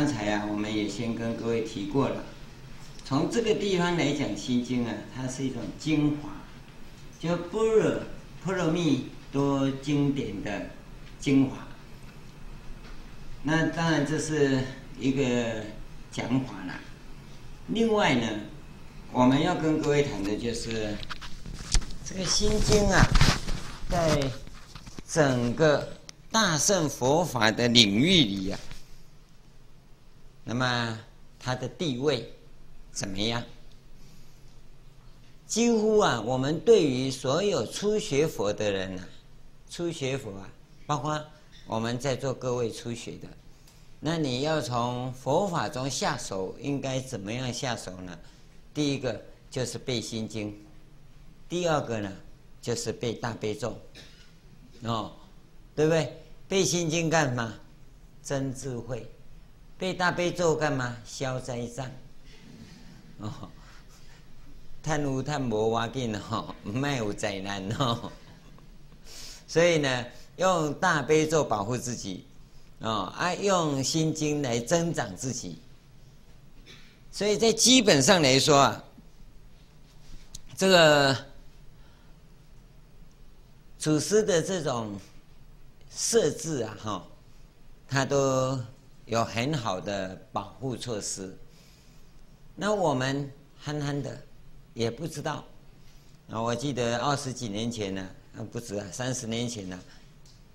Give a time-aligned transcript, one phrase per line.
[0.00, 2.24] 刚才啊，我们也先跟各位提过了。
[3.04, 6.30] 从这个地方来讲，《心经》啊，它是一种精华，
[7.20, 8.00] 就般若
[8.42, 10.70] 波罗蜜多经典的
[11.18, 11.68] 精华。
[13.42, 14.64] 那当然这是
[14.98, 15.66] 一个
[16.10, 16.72] 讲法了。
[17.66, 18.26] 另外呢，
[19.12, 20.96] 我们要跟各位谈的就是
[22.06, 23.04] 这个《心经》啊，
[23.90, 24.18] 在
[25.06, 25.86] 整个
[26.32, 28.69] 大乘佛法的领域里呀、啊。
[30.44, 30.98] 那么
[31.38, 32.32] 他的地位
[32.92, 33.42] 怎么样？
[35.46, 39.04] 几乎啊，我们对于所有初学佛的人呢、
[39.68, 40.48] 初学佛啊，
[40.86, 41.20] 包括
[41.66, 43.26] 我们在座各位初学的，
[43.98, 48.16] 那你要从佛法中下手，应该怎么样下手呢？
[48.72, 50.56] 第一个就是背心经，
[51.48, 52.12] 第二个呢
[52.62, 53.76] 就是背大悲咒，
[54.84, 55.12] 哦，
[55.74, 56.16] 对不对？
[56.48, 57.54] 背心经干嘛？
[58.22, 59.04] 增智慧。
[59.80, 60.94] 背大悲咒干嘛？
[61.06, 61.90] 消灾障。
[63.20, 63.48] 哦，
[64.82, 68.12] 贪污贪无挖紧哦，卖有灾难哦。
[69.48, 72.26] 所以呢，用大悲咒保护自己，
[72.80, 75.58] 哦，啊，用心经来增长自己。
[77.10, 78.84] 所以在基本上来说啊，
[80.58, 81.16] 这个
[83.78, 85.00] 祖师的这种
[85.90, 87.06] 设置啊，哈，
[87.88, 88.60] 他都。
[89.10, 91.36] 有很好的保护措施，
[92.54, 93.28] 那我们
[93.58, 94.16] 憨憨的
[94.72, 95.44] 也不知道。
[96.30, 99.76] 啊，我记得二十几年前呢，啊不止啊，三十年前呢，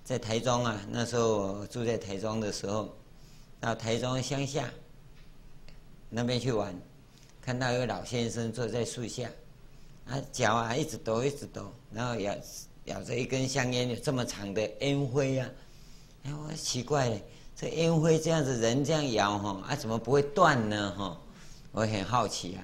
[0.05, 2.95] 在台中啊，那时候我住在台中的时候，
[3.59, 4.71] 到台中乡下
[6.09, 6.73] 那边去玩，
[7.41, 9.29] 看到一个老先生坐在树下，
[10.07, 12.33] 啊脚啊一直抖一直抖，然后咬
[12.85, 15.49] 咬着一根香烟，有这么长的烟灰啊，
[16.23, 17.19] 哎我奇怪了。
[17.55, 20.91] 这烟灰这样子，人这样摇哈，啊，怎么不会断呢？
[20.97, 21.17] 哈，
[21.71, 22.59] 我很好奇啊。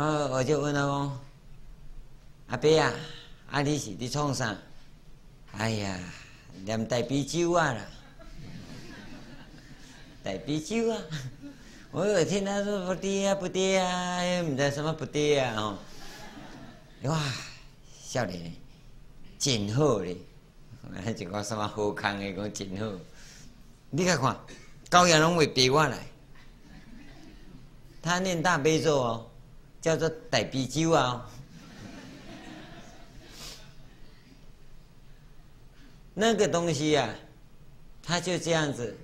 [0.00, 1.20] 啊我就问他说
[2.48, 2.92] ：“阿伯啊，
[3.50, 4.56] 阿你是你创啥？”
[5.52, 6.00] 哎呀，
[6.64, 7.84] 念大悲咒啊啦，
[10.24, 10.98] 大悲咒啊！
[11.90, 15.54] 我有听他说不对啊，不对啊，唔知什么不对啊？
[15.60, 15.78] 哦，
[17.02, 17.20] 哇，
[18.02, 18.50] 少年，
[19.38, 20.16] 真好嘞！
[21.04, 22.98] 还 一个什么好康的，讲真好。
[23.90, 24.36] 你看看，
[24.88, 25.98] 高阳龙会背过来，
[28.02, 29.30] 他念大悲咒哦，
[29.80, 31.28] 叫做大悲咒啊。
[36.14, 37.08] 那个东西、啊，
[38.02, 38.96] 他就这样子，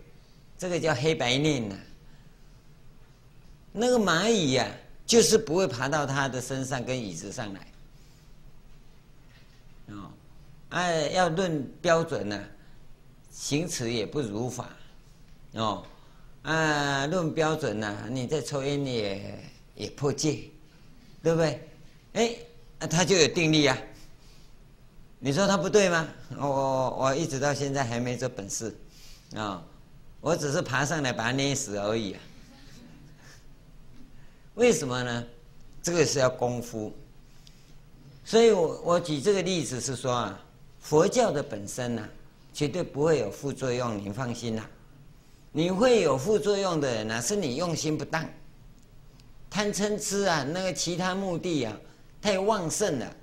[0.59, 1.81] 这个叫黑白念呐、啊。
[3.73, 4.73] 那个蚂蚁呀、啊，
[5.07, 7.67] 就是不会爬到他的身上跟椅子上来。
[9.89, 10.11] 哦。
[10.71, 12.39] 哎，要论标准呢，
[13.31, 14.69] 行持也不如法，
[15.53, 15.83] 哦，
[16.43, 20.51] 啊，论标准呢，你在抽烟也也破戒，
[21.23, 21.69] 对不对？
[22.13, 22.37] 哎，
[22.79, 23.79] 那他就有定力啊。
[25.19, 26.07] 你说他不对吗？
[26.37, 28.77] 我我一直到现在还没这本事，
[29.35, 29.65] 啊，
[30.21, 32.21] 我只是爬上来把他捏死而已啊。
[34.55, 35.25] 为什么呢？
[35.83, 36.95] 这个是要功夫。
[38.23, 40.45] 所以我我举这个例子是说啊。
[40.81, 42.09] 佛教的本身呢、
[42.53, 44.65] 绝对不会有副作用，你放心呐、
[45.53, 48.25] 你会有副作用的人呢、是你用心不当，
[49.51, 51.77] 贪嗔痴啊，那个其他目的啊
[52.23, 53.17] 太旺盛了，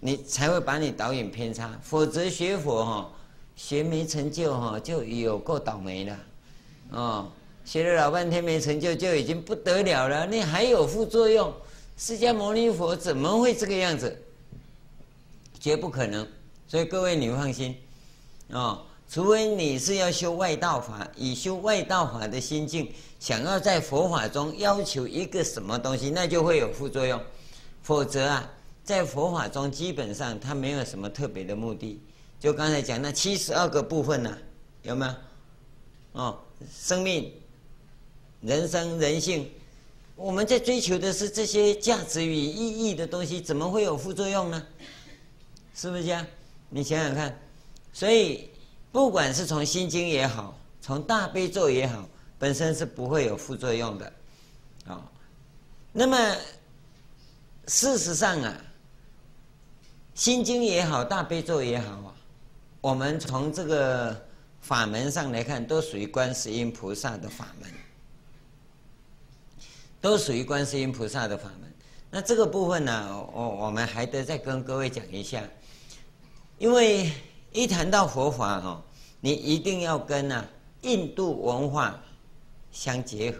[0.00, 1.78] 你才会把你导引偏差。
[1.82, 3.10] 否则学佛哈、哦，
[3.56, 6.18] 学没成就哈、哦，就有够倒霉了。
[6.90, 7.32] 哦，
[7.64, 10.26] 学了老半天没成就，就已经不得了了。
[10.26, 11.52] 你还有副作用，
[11.96, 14.22] 释迦牟尼佛怎么会这个样子？
[15.60, 16.26] 绝不可能。
[16.68, 17.74] 所以各位，你放心，
[18.50, 27.18] 哦，除非你是要修外道法，以修外道法的心境，想要在佛法中要求一个什么东西，那就会有副作用。
[27.82, 28.52] 否则啊，
[28.84, 32.02] 在佛法中基本上它没有什么特别的目的。
[32.38, 34.38] 就刚才讲那七十二个部分呢、
[34.82, 36.20] 有没有？
[36.20, 36.38] 哦，
[36.70, 37.32] 生命、
[38.42, 39.50] 人生、人性，
[40.14, 44.62] 我们在追求的是这些价值与意义的东西，怎么会有副作用呢？
[45.74, 46.26] 是不是这样？
[46.70, 47.34] 你想想看，
[47.92, 48.50] 所以
[48.92, 52.06] 不管是从心经也好，从大悲咒也好，
[52.38, 54.06] 本身是不会有副作用的，
[54.86, 55.02] 啊、哦。
[55.92, 56.36] 那么
[57.66, 58.54] 事实上啊，
[60.14, 62.14] 心经也好，大悲咒也好啊，
[62.82, 64.26] 我们从这个
[64.60, 67.70] 法门上来看，都属于观世音菩萨的法门，
[70.02, 71.72] 都属于观世音菩萨的法门。
[72.10, 75.42] 那这个部分呢，我我们还得再跟各位讲一下。
[76.58, 77.10] 因为
[77.52, 78.82] 一谈到佛法哦，
[79.20, 80.46] 你一定要跟啊
[80.82, 82.02] 印度文化
[82.72, 83.38] 相结合。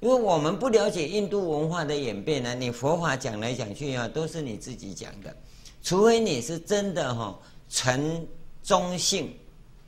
[0.00, 5.34] 因为我们不了解印度文化的演变呢，你佛法讲来讲去啊，都是你自己讲的，
[5.82, 7.36] 除非你是真的哈
[7.70, 8.26] 纯
[8.62, 9.34] 中性、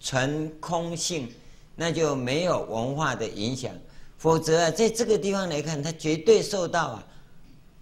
[0.01, 1.31] 纯空性，
[1.77, 3.71] 那就没有文化的影响。
[4.17, 7.07] 否则啊，在这个地方来看，它绝对受到啊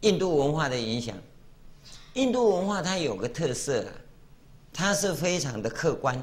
[0.01, 1.17] 印度文化的影响。
[2.15, 3.93] 印度文化它有个特色啊，
[4.79, 6.23] 它是非常的客观，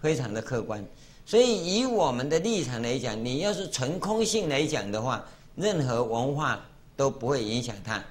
[0.00, 0.84] 非常的客观。
[1.26, 5.24] 所以，以我们的立场来讲，你要是纯空性来讲的话，
[5.56, 6.64] 任何文化
[6.96, 8.02] 都不会影响它。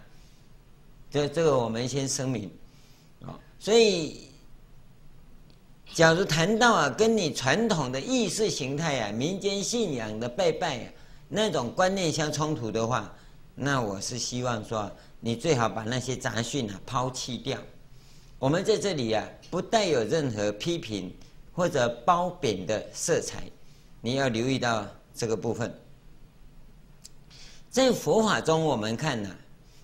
[1.09, 2.51] 这这个我们先声明
[3.21, 3.39] 啊。
[3.57, 4.27] 所以，
[5.93, 10.91] 假如谈到啊，跟你传统的意识形态啊、民间信仰的拜拜啊
[11.29, 13.13] 那种观念相冲突的话，
[13.55, 14.91] 那我是希望说，
[15.21, 17.57] 你最好把那些杂讯啊抛弃掉。
[18.41, 21.13] 我们在这里啊，不带有任何批评。
[21.53, 23.43] 或者褒贬的色彩，
[23.99, 25.71] 你要留意到这个部分。
[27.69, 29.35] 在佛法中，我们看呐、啊，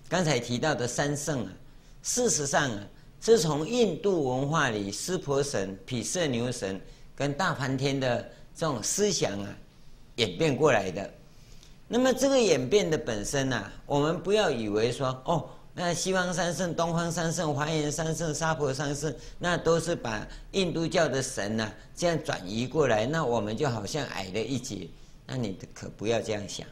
[0.08, 1.52] 刚才提到的三圣啊，
[2.02, 2.86] 事实上啊，
[3.20, 6.80] 是从印度文化里湿婆神、毗舍牛神
[7.14, 8.26] 跟大梵天的
[8.56, 9.54] 这种思想啊
[10.16, 11.08] 演变过来的。
[11.86, 15.50] 那么这个演变的本身啊，我们不要以为说哦。
[15.78, 24.88] 那西方三圣、东方三圣、华严三圣、娑婆三圣，那都是把印度教的神呐、这样转移过来，那我们就好像矮了一截。
[25.24, 26.66] 那你可不要这样想，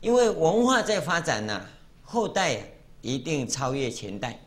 [0.00, 1.62] 因为文化在发展呐、
[2.02, 2.62] 后代
[3.02, 4.40] 一定超越前代。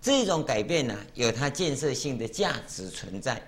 [0.00, 3.42] 这种改变呢、有它建设性的价值存在。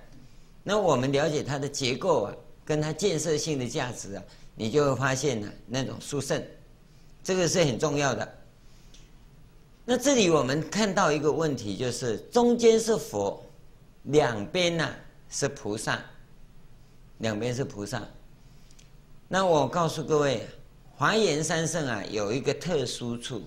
[0.65, 2.35] 那我们了解它的结构啊，
[2.65, 4.23] 跟它建设性的价值啊，
[4.57, 6.43] 你就会发现呢、那种殊胜，
[7.23, 8.29] 这个是很重要的。
[9.89, 13.41] 那这里我们看到一个问题，就是中间是佛，
[14.03, 14.93] 两边呢
[15.31, 16.05] 是菩萨，
[17.19, 18.03] 两边是菩萨。
[19.29, 20.45] 那我告诉各位，
[20.97, 23.41] 华严三圣啊有一个特殊处，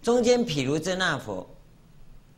[0.00, 1.44] 中间毗卢遮那佛，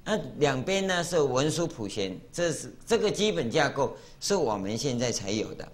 [0.02, 5.69] 那两边呢是文殊普贤，这是这个基本架构是我们现在才有的。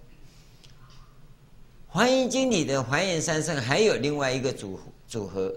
[1.86, 5.54] 华严经里的华严三圣还有另外一个组组合。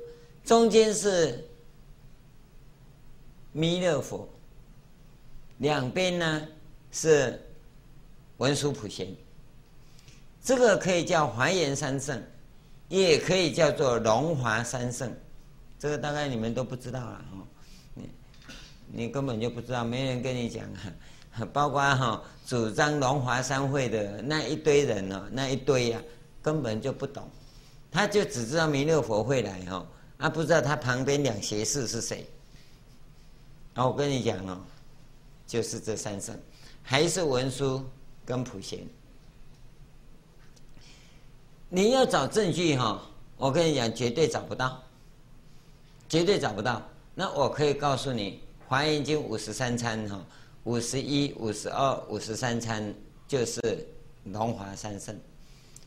[0.52, 1.48] 中间是
[3.54, 4.28] 弥勒佛，
[5.60, 6.46] 两边呢
[6.92, 7.42] 是
[8.36, 9.16] 文殊普贤。
[10.44, 12.22] 这个可以叫华严三圣，
[12.90, 15.10] 也可以叫做龙华三圣。
[15.80, 17.48] 这个大概你们都不知道了哦，
[17.94, 18.10] 你
[18.92, 21.48] 你根本就不知道，没人跟你讲啊。
[21.54, 26.04] 包括哈主张龙华三会的那一堆人呢，那一堆呀，
[26.42, 27.24] 根本就不懂，
[27.90, 29.88] 他就只知道弥勒佛会来哈。
[30.22, 32.24] 啊，不知道他旁边两胁侍是谁？
[33.74, 34.62] 啊，我跟你讲哦，
[35.48, 36.40] 就是这三圣，
[36.84, 37.84] 还是文殊
[38.24, 38.80] 跟普贤。
[41.70, 43.02] 你要找证据哈，
[43.36, 44.84] 我跟你讲，绝对找不到，
[46.08, 46.88] 绝对找不到。
[47.16, 48.34] 那我可以告诉你，
[48.68, 50.24] 《华严经》五十三参哈，
[50.66, 52.94] 五十一、五十二、五十三参
[53.28, 53.60] 就是
[54.26, 55.20] 龙华三圣，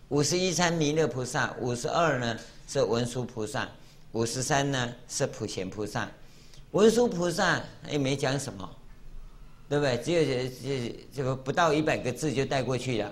[0.08, 2.36] 五十一参弥勒菩萨，五十二呢
[2.66, 3.68] 是文殊菩萨。
[4.14, 6.08] 五十三呢是普贤菩萨，
[6.70, 8.68] 文殊菩萨也没讲什么，
[9.68, 9.96] 对不对？
[9.98, 13.06] 只有这这这个不到一百个字就带过去了，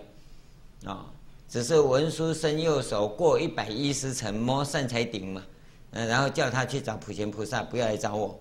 [0.84, 1.04] 啊、哦，
[1.48, 5.42] 只是文殊伸右手过一百一十层摸善财顶嘛，
[5.90, 8.38] 嗯，然后叫他去找普贤菩萨，不要来找我，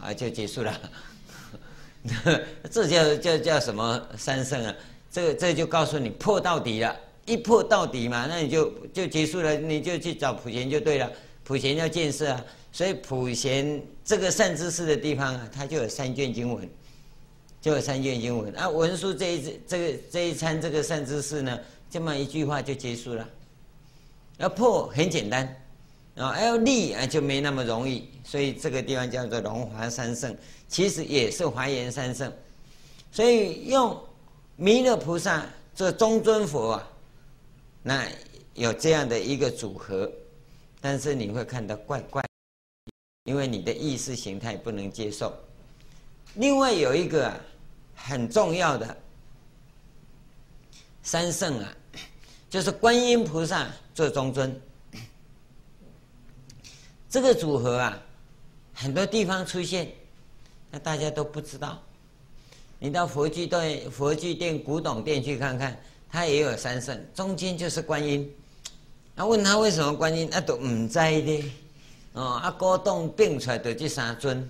[0.00, 0.80] 啊，就结束了。
[2.70, 4.74] 这叫叫叫什么三圣啊？
[5.10, 6.96] 这个这就告诉你破到底了，
[7.26, 11.10] 一破到底嘛，那你就就结束了，你就去找普贤就对了。
[11.48, 16.68] 普贤要建设啊，所以普贤这个善知识的地方啊，它就有三卷经文，
[17.58, 18.68] 就有三卷经文啊。
[18.68, 23.26] 文殊这一这个这一参这个善知识呢，这么一句话就结束了。
[24.36, 25.56] 要破很简单
[26.16, 28.06] 啊，要立啊就没那么容易。
[28.24, 30.36] 所以这个地方叫做龙华三圣，
[30.68, 32.30] 其实也是华严三圣。
[33.10, 33.98] 所以用
[34.56, 36.90] 弥勒菩萨做中尊佛啊，
[37.82, 38.06] 那
[38.52, 40.12] 有这样的一个组合。
[40.80, 42.24] 但是你会看到怪怪，
[43.24, 45.36] 因为你的意识形态不能接受。
[46.34, 47.32] 另外有一个，
[47.94, 48.96] 很重要的
[51.02, 51.76] 三圣啊，
[52.48, 54.60] 就是观音菩萨做中尊。
[57.08, 58.00] 这个组合啊，
[58.72, 59.90] 很多地方出现，
[60.70, 61.82] 那大家都不知道。
[62.78, 65.76] 你到佛具店、佛具店、古董店去看看，
[66.08, 68.32] 它也有三圣，中间就是观音。
[69.18, 71.44] 他、问他为什么观音，啊都唔知的，
[72.12, 74.48] 哦，啊古董变出来的这三尊，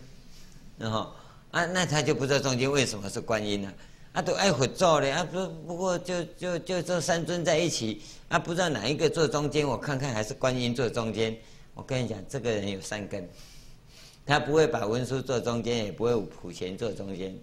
[0.76, 1.10] 然后
[1.52, 3.72] 啊，那他就不知道中间为什么是观音了，
[4.12, 11.34] 啊，都爱佛坐的啊，不不过就就就这三尊在一起啊，不知道哪一个坐中间，我看看还是观音坐中间。
[11.72, 13.26] 我跟你讲，这个人有三根，
[14.26, 17.34] 他不会把文殊坐中间，也不会普贤坐中间。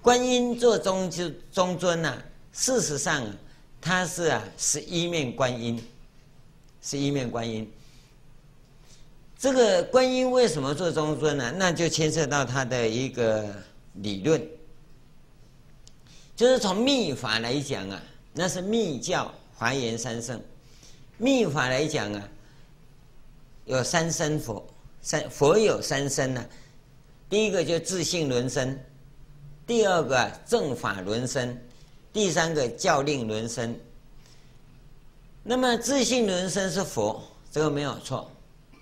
[0.00, 2.16] 观音坐中就中尊呐、
[2.52, 3.34] 事实上啊，
[3.80, 5.84] 他是啊十一面观音，
[6.86, 7.68] 是一面观音。
[9.36, 13.44] 这个观音为什么做中尊呢、那就牵涉到他的一个
[13.94, 14.40] 理论，
[16.36, 18.00] 就是从密法来讲啊，
[18.32, 20.40] 那是密教华严三圣。
[21.18, 22.28] 密法来讲啊，
[23.64, 24.64] 有三身佛，
[25.02, 26.46] 三佛有三身呢、啊。
[27.28, 28.80] 第一个就自性轮身，
[29.66, 31.60] 第二个、正法轮身，
[32.12, 33.78] 第三个教令轮身。
[35.48, 37.22] 那么自性轮身是佛，
[37.52, 38.28] 这个没有错。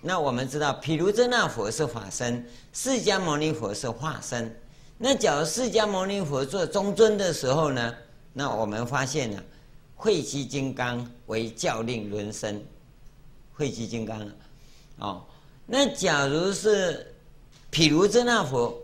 [0.01, 2.43] 那我们知道，毗卢遮那佛是法身，
[2.73, 4.51] 释迦牟尼佛是化身。
[4.97, 7.93] 那假如释迦牟尼佛做中尊的时候呢？
[8.33, 9.39] 那我们发现呢，
[9.95, 12.65] 慧积金刚为教令轮身，
[13.53, 14.27] 慧积金刚
[14.97, 15.23] 哦。
[15.67, 17.13] 那假如是
[17.69, 18.75] 毗卢遮那佛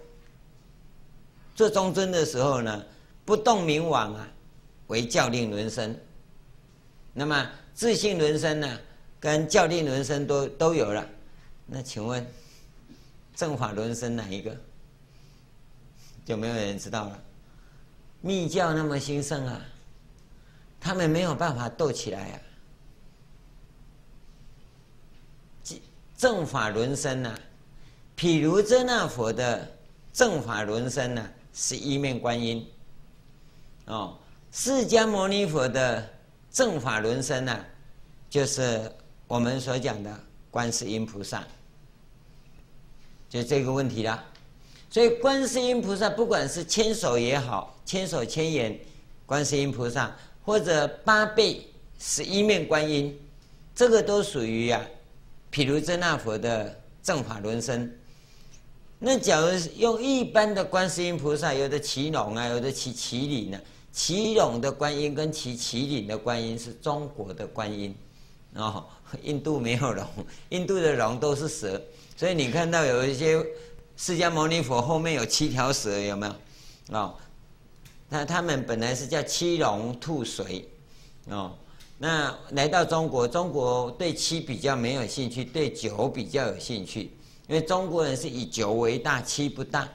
[1.56, 2.84] 做中尊的时候呢，
[3.26, 4.28] 不动明王啊
[4.86, 6.00] 为教令轮身。
[7.14, 8.80] 那么自信轮身呢？
[9.20, 11.08] 跟教令轮身都都有了，
[11.68, 12.26] 那请问
[13.36, 14.56] 正法轮身哪一个？
[16.26, 17.24] 就没有人知道了。
[18.22, 19.62] 密教那么兴盛啊，
[20.80, 22.42] 他们没有办法斗起来啊。
[26.18, 27.36] 正法轮身呢？
[28.16, 29.72] 毗卢遮那佛的
[30.14, 32.68] 正法轮身呢，是一面观音。
[33.86, 34.18] 哦，
[34.52, 36.08] 释迦牟尼佛的
[36.52, 37.66] 正法轮身呢，
[38.30, 38.92] 就是。
[39.28, 40.14] 我们所讲的
[40.50, 41.42] 观世音菩萨，
[43.30, 44.22] 就这个问题了。
[44.90, 48.78] 所以观世音菩萨不管是千手也好，千手千眼
[49.26, 51.68] 观世音菩萨，或者八臂
[51.98, 53.18] 十一面观音，
[53.74, 54.86] 这个都属于啊，
[55.50, 57.98] 毗卢遮那佛的正法轮身。
[59.00, 67.96] 那假如用一般的观世音菩萨，有的骑龙啊，有的骑麒麟呢，骑龙的观音跟骑麒麟的观音是中国的观音。
[68.54, 68.86] 哦，
[69.24, 70.06] 印度没有龙，
[70.50, 71.82] 印度的龙都是蛇，
[72.18, 73.42] 所以你看到有一些
[73.96, 76.34] 释迦牟尼佛后面有七条蛇，有没有？
[76.98, 77.16] 哦，
[78.10, 80.68] 那他们本来是叫七龙吐水，
[81.30, 81.54] 哦，
[81.98, 87.04] 那来到中国，中国对七比较没有兴趣，对九比较有兴趣，
[87.48, 89.88] 因为中国人是以九为大，七不大，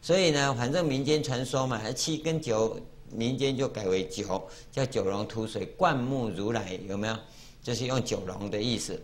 [0.00, 2.78] 所以呢，反正民间传说嘛，七跟九，
[3.14, 4.42] 民间就改为九，
[4.72, 7.16] 叫九龙吐水，灌木如来，有没有？
[7.62, 9.00] 就是用九龙的意思。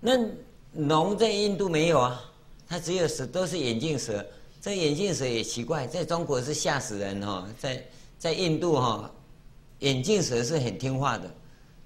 [0.00, 0.12] 那
[0.74, 2.22] 龙在印度没有啊，
[2.68, 4.24] 它只有蛇，都是眼镜蛇。
[4.60, 7.84] 这眼镜蛇也奇怪，在中国是吓死人哈，在
[8.18, 9.10] 在印度哈，
[9.80, 11.28] 眼镜蛇是很听话的。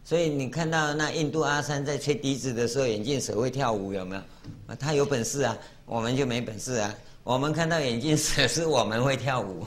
[0.05, 4.23] 所以你看到那印度阿三在吹笛子的时候，眼镜蛇会跳舞，有没有？
[4.77, 6.95] 他有本事啊，我们就没本事啊。
[7.25, 9.67] 我们看到眼镜蛇，是我们会跳舞。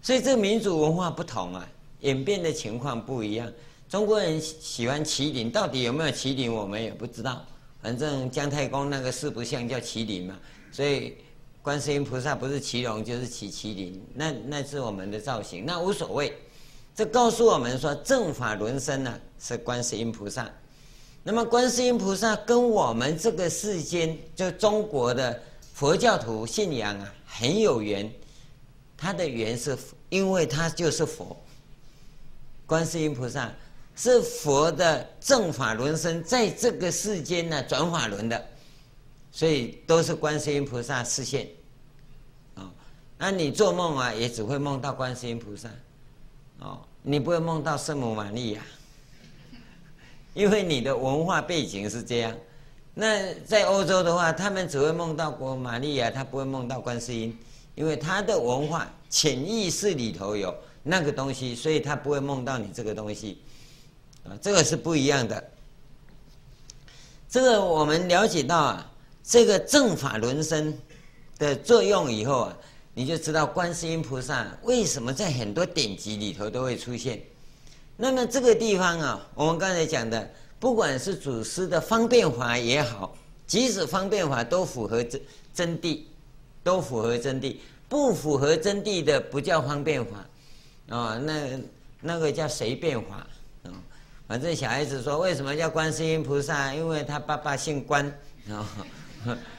[0.00, 1.68] 所以这个民族文化不同啊，
[2.00, 3.52] 演变的情况不一样。
[3.88, 7.44] 中国人喜欢麒麟，到底有没有麒麟，我们也不知道。
[7.82, 10.38] 反正姜太公那个四不像叫麒麟嘛，
[10.70, 11.16] 所以
[11.60, 16.32] 观世音菩萨不是骑龙就是骑麒麟，那那是我们的造型，那无所谓。
[16.96, 20.50] 这告诉我们说，正法轮身呢是观世音菩萨。
[21.22, 25.40] 那么观世音菩萨跟我们这个世间就中国的
[25.74, 28.12] 佛教徒信仰啊很有缘，
[28.96, 29.78] 他的缘是。
[30.08, 31.36] 因为他就是佛，
[32.64, 33.52] 观世音菩萨
[33.96, 38.46] 是佛的正法轮身，在这个世间呢转法轮的，
[39.32, 41.48] 所以都是观世音菩萨示现。
[42.54, 42.70] 哦，
[43.18, 45.68] 那你做梦啊，也只会梦到观世音菩萨，
[46.60, 48.62] 哦，你不会梦到圣母玛利亚，
[50.34, 52.36] 因为你的文化背景是这样。
[52.94, 57.36] 那在欧洲的话，他们只会梦到过玛利亚，他不会梦到观世音。
[57.74, 63.42] 因为他的文化潜意识里头有那个东西，所以他不会梦到你这个东西，
[64.24, 65.50] 啊，这个是不一样的。
[67.28, 68.90] 这个我们了解到啊，
[69.22, 70.80] 这个正法轮身
[71.36, 72.56] 的作用以后啊，
[72.98, 77.20] 你就知道观世音菩萨为什么在很多典籍里头都会出现。
[77.94, 83.14] 那么这个地方啊，我们刚才讲的，不管是祖师的方便法也好，
[83.46, 85.20] 即使方便法都符合真
[85.52, 86.00] 真谛。
[86.64, 90.26] 都符合真谛，不符合真谛的不叫方便法，
[90.88, 91.60] 啊，那
[92.00, 93.24] 那个叫随便法，
[93.62, 93.70] 啊，
[94.26, 96.74] 反正小孩子说，为什么叫观世音菩萨？
[96.74, 98.12] 因为他爸爸姓关，
[98.48, 98.66] 哦，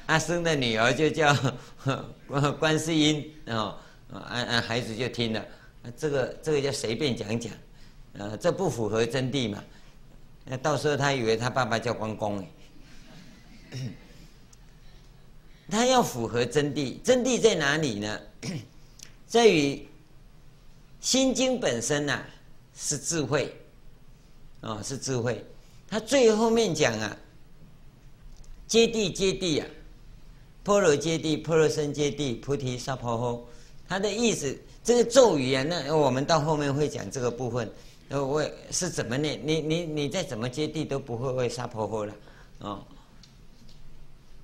[0.08, 1.36] 他生的女儿就叫
[2.26, 3.78] 观观世音，哦，
[4.12, 5.46] 啊啊，孩子就听了，
[5.98, 7.52] 这个这个就随便讲讲，
[8.14, 9.62] 呃，这不符合真谛嘛。
[10.46, 12.40] 那到时候他以为他爸爸叫关公
[13.72, 13.78] 哎，
[15.70, 18.20] 他要符合真谛，真谛在哪里呢？
[19.28, 19.86] 在于
[21.02, 22.24] 心经本身呐，
[22.74, 23.54] 是智慧。
[24.62, 25.46] 哦，是智慧。
[25.90, 27.18] 他最后面讲啊，
[28.68, 29.68] 揭谛揭谛啊，
[30.68, 33.40] 般若揭谛，般若僧揭谛，菩提萨婆诃。
[33.88, 37.72] 他的意思，这个咒语啊，那我们到后面会讲这个部分。
[38.10, 39.40] 呃，我是怎么念？
[39.42, 42.14] 你你你再怎么揭谛都不会为萨婆诃了。
[42.60, 42.84] 哦，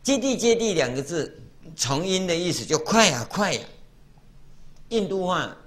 [0.02, 1.38] 揭谛揭谛两个字，
[1.76, 3.68] 从音的意思就快呀、啊、快呀、啊。
[4.88, 5.58] 印度话。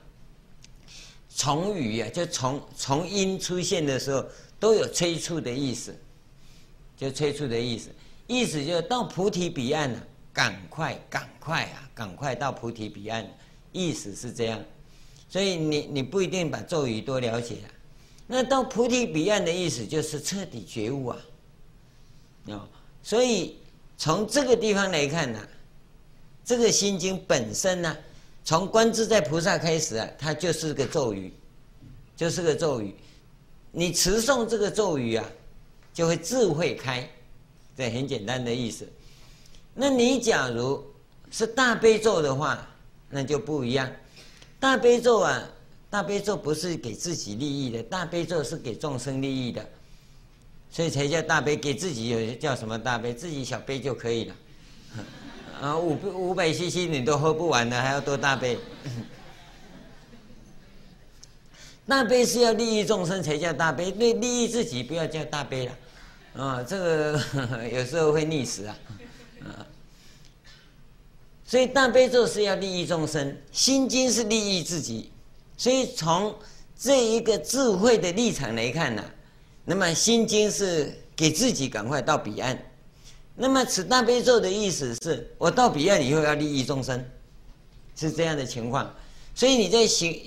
[1.28, 4.24] 从语啊，就从从音出现的时候，
[4.58, 5.94] 都有催促的意思，
[6.96, 7.90] 就催促的意思，
[8.26, 10.02] 意思就是到菩提彼岸了，
[10.36, 13.26] 赶快赶快啊，赶快到菩提彼岸，
[13.72, 14.62] 意思是这样，
[15.30, 17.72] 所以你你不一定把咒语多了解啊，
[18.26, 21.18] 那到菩提彼岸的意思就是彻底觉悟啊，
[22.50, 22.68] 啊，
[23.02, 23.56] 所以
[23.96, 25.40] 从这个地方来看呢，
[26.44, 27.96] 这个心经本身呢。
[28.44, 31.32] 从观自在菩萨开始啊，它就是个咒语，
[32.14, 32.94] 就是个咒语。
[33.72, 35.28] 你持诵这个咒语啊，
[35.92, 37.10] 就会智慧开，
[37.76, 38.88] 这很简单的意思。
[39.78, 40.82] 那你假如
[41.30, 42.66] 是大悲咒的话，
[43.10, 43.88] 那就不一样。
[44.58, 45.42] 大悲咒啊，
[45.90, 49.64] 大悲咒不是给自己利益的，大悲咒是给众生利益的，
[50.70, 51.54] 所以才叫大悲。
[51.56, 53.12] 给自己有叫什么大悲？
[53.12, 54.34] 自己小悲就可以了。
[55.60, 55.98] 啊，五
[56.30, 58.58] 五百 CC 你都喝不完了，还要多大悲？
[61.86, 65.72] 大悲是要利益众生才叫大悲，对，利益自己不要叫大悲了。
[66.42, 67.20] 啊，这个
[67.72, 68.74] 有时候会溺死啊。
[69.50, 69.66] 啊，
[71.44, 75.10] 所以大悲咒是要利益众生，心经是利益自己。
[75.56, 76.34] 所以从
[76.78, 79.04] 这一个智慧的立场来看呢，
[79.64, 82.58] 那么心经是给自己赶快到彼岸。
[83.34, 87.02] 那么此大悲咒的意思是，我到彼岸以后要利益众生，
[87.94, 88.94] 是这样的情况。
[89.34, 90.20] 所以你在行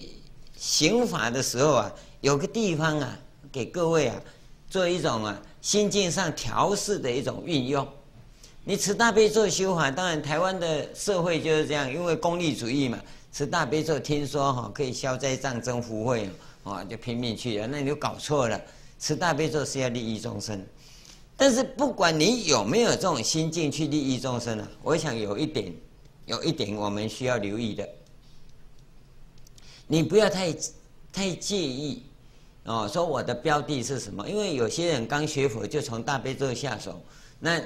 [0.55, 3.19] 行法的时候啊，有个地方啊，
[3.51, 4.21] 给各位啊
[4.69, 7.87] 做一种啊心境上调试的一种运用。
[8.69, 12.99] 你持大悲咒修法，当然台湾的社会就是这样，因为功利主义嘛，
[13.33, 16.29] 持大悲咒听说哈可以消灾障增福慧，
[16.63, 18.61] 啊就拼命去了，那你就搞错了。
[18.99, 20.63] 持大悲咒是要利益众生。
[21.35, 25.73] 但是不管你有没有这种心境去利益众生啊，我想有一点，
[26.27, 27.89] 有一点我们需要留意的，
[29.87, 30.55] 你不要太
[31.11, 32.03] 太介意
[32.65, 32.87] 哦。
[32.87, 34.29] 说我的标的是什么？
[34.29, 37.01] 因为有些人刚学佛就从大悲咒下手，
[37.39, 37.59] 那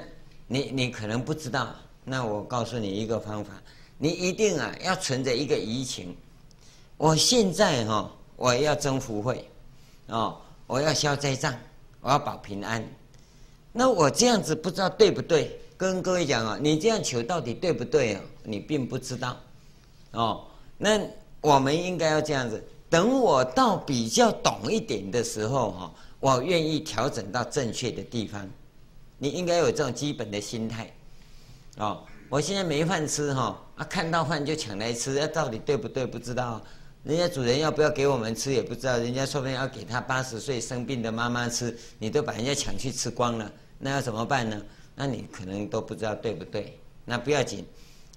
[0.46, 1.74] 你你可能不知道。
[2.04, 3.52] 那我告诉你一个方法，
[3.96, 6.14] 你一定啊要存着一个疑情。
[6.96, 9.48] 我现在哈，我要增福慧，
[10.08, 11.54] 哦，我要消灾障，
[12.00, 12.86] 我要保平安。
[13.72, 15.58] 那我这样子不知道对不对？
[15.76, 18.20] 跟各位讲啊，你这样求到底对不对啊？
[18.42, 19.36] 你并不知道，
[20.12, 20.44] 哦。
[20.76, 21.00] 那
[21.40, 28.48] 我们应该要这样子，等我到比较懂一点的时候哈，我愿意调整到正确的地方。
[29.24, 30.92] 你应该有这种基本的心态，
[31.78, 32.04] 哦。
[32.28, 36.04] 我现在没饭吃哈，啊，看到饭就抢来吃，那到底对不对？
[36.04, 36.60] 不知道。
[37.04, 43.50] 人家主人要不要给我们吃也不知道，人家说不定要给他八十岁生病的妈妈吃，你都把人家抢去吃光了。
[43.78, 44.60] 那要怎么办呢？
[44.94, 46.78] 那你可能都不知道对不对？
[47.06, 47.64] 那不要紧，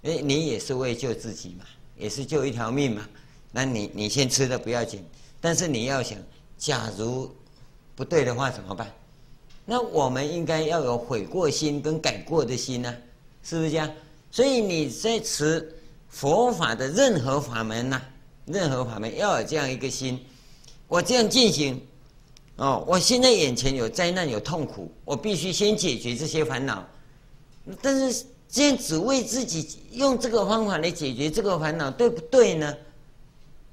[0.02, 1.63] 因为你也是为救自己嘛，
[1.96, 3.08] 也是救一条命嘛。
[3.54, 5.06] 那你你先吃的不要紧，
[5.39, 6.17] 但是你要想，
[6.58, 7.34] 假如
[7.96, 8.91] 不对的话怎么办？
[9.69, 12.95] 那我们应该要有悔过心跟改过的心呢、
[13.43, 13.91] 是不是这样？
[14.32, 15.75] 所以你在持
[16.08, 18.01] 佛法的任何法门呐、
[18.45, 20.17] 任何法门要有这样一个心，
[20.88, 21.82] 我这样进行。
[22.56, 26.88] 哦，我现在眼前有灾难有痛苦，我必须先解决这些烦恼。
[27.82, 32.73] 但是这样只为自己用这个方法来解决这个烦恼，对不对呢？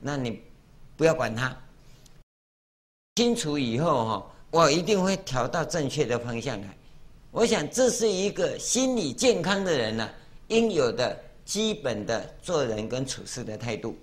[0.01, 0.43] 那你
[0.97, 1.57] 不要管它。
[3.15, 6.69] 清楚以后哈，我一定会调到正确的方向来。
[7.33, 10.09] 我想这是一个心理健康的人呢、
[10.47, 13.99] 应有的基本的做人跟处事的态度，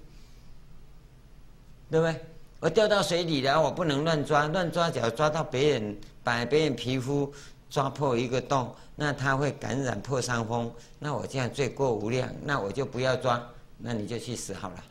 [1.89, 2.13] 对不对？
[2.59, 7.33] 我掉到水里了，我不能乱抓，乱抓脚抓到别人，把别人皮肤
[7.69, 13.41] 抓破一个洞，那他会感染破伤风，那我这样罪过无量，那我就不要抓，
[13.77, 14.83] 那你就去死好了，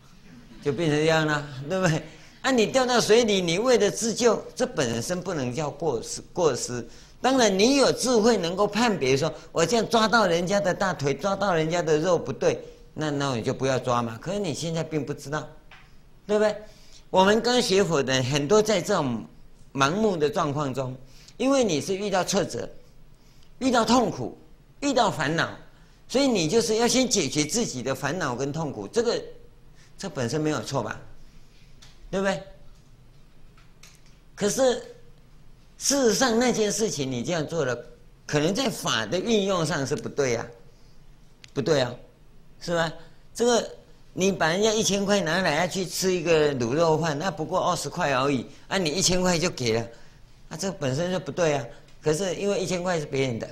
[0.63, 2.03] 就变成这样了，对不对？
[2.43, 6.87] 啊，你掉到水里，你为了自救，这本身不能叫过失过失。
[7.21, 12.59] 当然，你有智慧能够判别，说我这样抓到人家的大腿，抓到人家的肉不对，
[12.95, 14.19] 那那你就不要抓嘛。
[14.19, 15.47] 可是你现在并不知道，
[16.27, 16.57] 对不对？
[17.11, 19.23] 我们刚学佛的很多在这种
[19.75, 20.97] 盲目的状况中，
[21.37, 22.67] 因为你是遇到挫折、
[23.59, 24.39] 遇到痛苦、
[24.81, 25.51] 遇到烦恼，
[26.09, 28.89] 所以你就是要先解决自己的烦恼跟痛苦。
[28.89, 29.23] 这个
[29.99, 30.99] 这本身没有错吧？
[32.11, 32.43] 对不对？
[34.35, 34.83] 可是。
[35.83, 37.75] 事实上，那件事情你这样做了，
[38.27, 40.47] 可能在法的运用上是不对呀，
[41.55, 41.95] 不对啊，
[42.61, 42.93] 是吧？
[43.35, 43.71] 这个
[44.13, 49.89] 你把人家一千块拿来要去吃一个卤肉饭，那不过二十块而已，啊，你一千块就给了，
[50.51, 51.65] 啊，这本身就不对啊。
[52.03, 53.49] 可是因为一千块是别人的，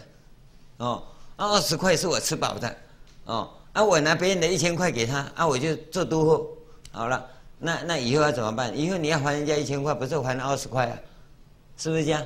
[0.77, 1.03] 哦，
[1.37, 2.77] 啊，二十块是我吃饱的，
[3.25, 6.47] 哦，啊，我拿别人的一千块给他，啊，我就做多货，
[6.91, 7.27] 好了，
[7.59, 8.77] 那那以后要怎么办？
[8.79, 10.99] 以后你要还人家一千块，不是还了二十块啊？
[11.77, 12.25] 是不是这样？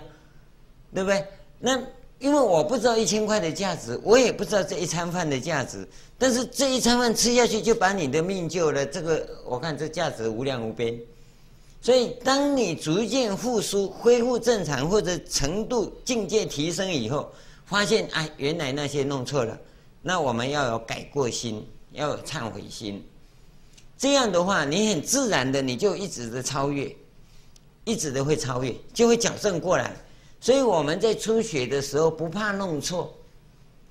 [0.95, 1.25] 对不对？
[1.59, 1.79] 那
[2.19, 5.89] 因为我不知道一千块的价值，我也不知道这一餐饭的价值。
[6.19, 10.97] 但是这一餐饭吃下去就把你的命救了，这个我看这价值无量无边。
[11.81, 17.33] 所以当你逐渐复苏、恢复正常或者程度境界提升以后，
[17.65, 19.59] 发现哎，原来那些弄错了，
[20.01, 23.05] 那我们要有改过心，要有忏悔心。
[24.03, 26.93] 这样的话，你很自然的你就一直的超越。
[27.85, 29.95] 一直的会超越，就会矫正过来。
[30.41, 33.17] 所以我们在初学的时候不怕弄错，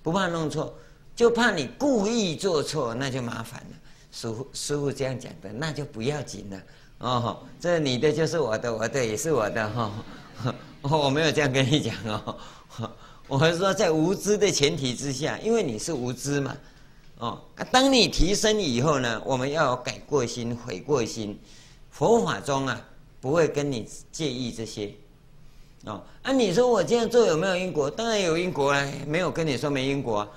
[0.04, 0.74] 不怕弄错，
[1.16, 3.78] 就怕你故意做错，那就麻烦了。
[4.12, 6.62] 师傅师傅这样讲的，那就不要紧了。
[6.98, 9.92] 哦，这你的就是我的，我的也是我的哈。
[10.82, 12.38] 我没有这样跟你讲哦，
[13.30, 16.58] 我是说在无知的前提之下，因为你是无知嘛。
[17.22, 17.40] 哦，
[17.72, 21.40] 当你提升以后呢，我们要有改过心、悔过心。
[21.90, 22.88] 佛法中啊。
[23.22, 24.92] 不会跟你介意这些，
[25.86, 27.88] 哦，啊，你说我这样做有没有因果？
[27.88, 30.30] 当然有因果啊，没有跟你说没因果啊。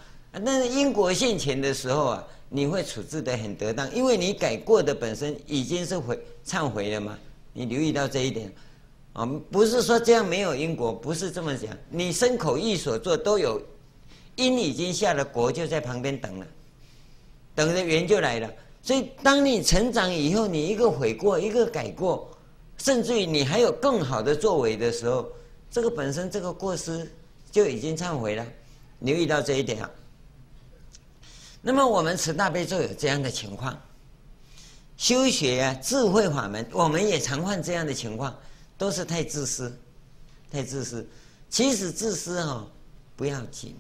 [0.45, 7.19] 但是因果现前的时候啊，你会处置得很得当，因为你改过的本身已经是悔忏悔了嘛。
[7.55, 8.53] 你留意到这一点，
[9.15, 11.75] 啊，不是说这样没有因果，不是这么讲。
[11.89, 13.59] 你身口意所做都有
[14.37, 16.47] 因，已经下了果，就在旁边等了，
[17.55, 18.51] 等着缘就来了。
[18.83, 22.31] 所以当你成长以后，你一个悔过，一个改过。
[22.77, 25.31] 甚至于你还有更好的作为的时候，
[25.71, 27.11] 这个本身这个过失
[27.51, 28.45] 就已经忏悔了。
[28.99, 29.91] 留意到这一点啊。
[31.63, 33.81] 那么我们持大悲咒有这样的情况，
[34.97, 38.37] 修学啊智慧法门，我们也常犯这样的情况，
[38.77, 39.75] 都是太自私，
[40.51, 41.07] 太自私。
[41.49, 42.69] 其实自私哦
[43.17, 43.77] 不要紧，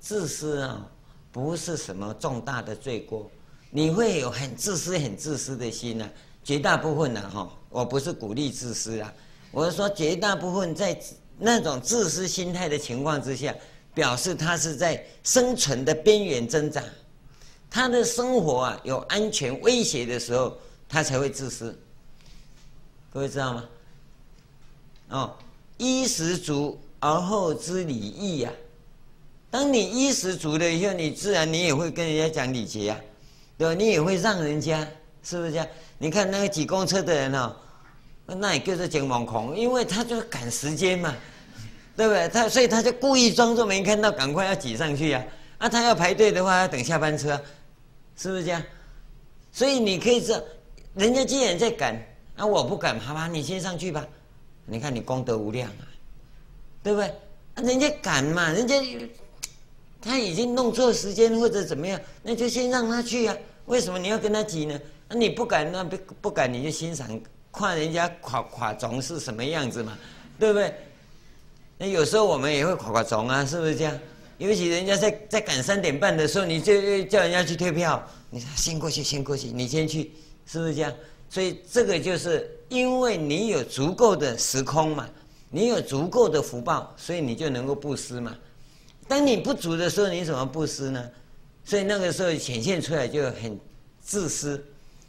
[0.00, 0.90] 自私啊
[1.32, 3.30] 不是什么重大的罪过，
[3.70, 6.10] 你会有很自私、很自私的心呢、
[6.42, 9.12] 绝大部分呢，哈，我不是鼓励自私啊，
[9.52, 11.00] 我是说绝大部分在
[11.38, 13.54] 那种自私心态的情况之下，
[13.94, 16.82] 表示他是在生存的边缘挣扎，
[17.70, 20.56] 他的生活啊有安全威胁的时候，
[20.88, 21.78] 他才会自私。
[23.12, 23.64] 各位知道吗？
[25.10, 25.36] 哦，
[25.78, 28.52] 衣食足而后知礼义呀。
[29.50, 33.00] 当你衣食足了以后，你自然你也会跟人家讲礼节呀，
[33.58, 33.74] 对吧？
[33.74, 34.86] 你也会让人家，
[35.22, 35.66] 是不是这样？
[35.98, 37.54] 你看那个挤公车的人哦，
[38.26, 41.14] 那也就是讲网红，因为他就是赶时间嘛，
[41.96, 42.28] 对不对？
[42.28, 45.24] 他所以他就故意装作没看到，赶快要挤上去呀。
[45.58, 47.38] 啊，他要排队的话，要等下班车，
[48.16, 48.62] 是不是这样？
[49.52, 50.40] 所以你可以知道，
[50.94, 52.00] 人家既然在赶，
[52.36, 54.06] 啊，我不赶，好吧，你先上去吧。
[54.64, 55.84] 你看你功德无量啊，
[56.84, 57.08] 对不对？
[57.08, 58.76] 啊，人家赶嘛，人家
[60.00, 63.36] 他已经弄错时间或者怎么样，那就先让他去呀。
[63.66, 64.80] 为什么你要跟他挤呢？
[65.08, 67.08] 那你不敢，那不不敢，你就欣赏
[67.52, 69.98] 看人家垮垮总是什么样子嘛，
[70.38, 70.74] 对不对？
[71.78, 73.98] 那有时候我们也会垮垮总啊，是不是这样？
[74.38, 80.12] 尤其人家在在赶三点半的时候，你就叫人家去退票，你说先过去，先过去，你先去，
[80.46, 80.92] 是不是这样？
[81.28, 85.08] 所以这个就是因为你有足够的时空嘛，
[85.50, 88.36] 你有足够的福报，所以你就能够布施嘛。
[89.10, 91.10] 当你不足的时候，你怎么布施呢？
[91.64, 93.58] 所以那个时候显现出来就很
[94.00, 94.64] 自私。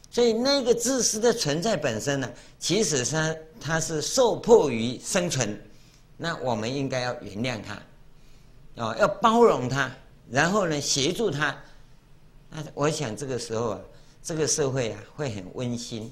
[0.10, 5.56] 所以那个自私的存在本身呢，其实它它是受迫于生存，
[6.18, 7.80] 那我们应该要原谅他，
[8.84, 9.96] 哦，要包容他，
[10.32, 11.56] 然后呢协助他，
[12.50, 13.80] 那我想这个时候啊，
[14.24, 16.12] 这个社会啊会很温馨，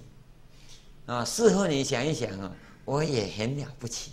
[1.07, 4.11] 啊，事后你想一想啊，我也很了不起，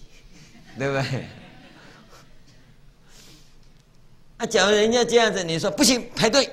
[0.78, 1.26] 对不对？
[4.38, 6.50] 啊，假如人家这样子，你说不行，排队，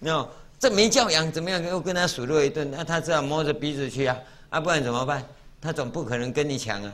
[0.00, 0.28] 哦。
[0.58, 1.60] 这没教养，怎么样？
[1.60, 4.16] 又跟他数落一顿，那他只好摸着鼻子去啊！
[4.48, 5.26] 啊，不然怎么办？
[5.60, 6.92] 他总不可能跟你抢啊。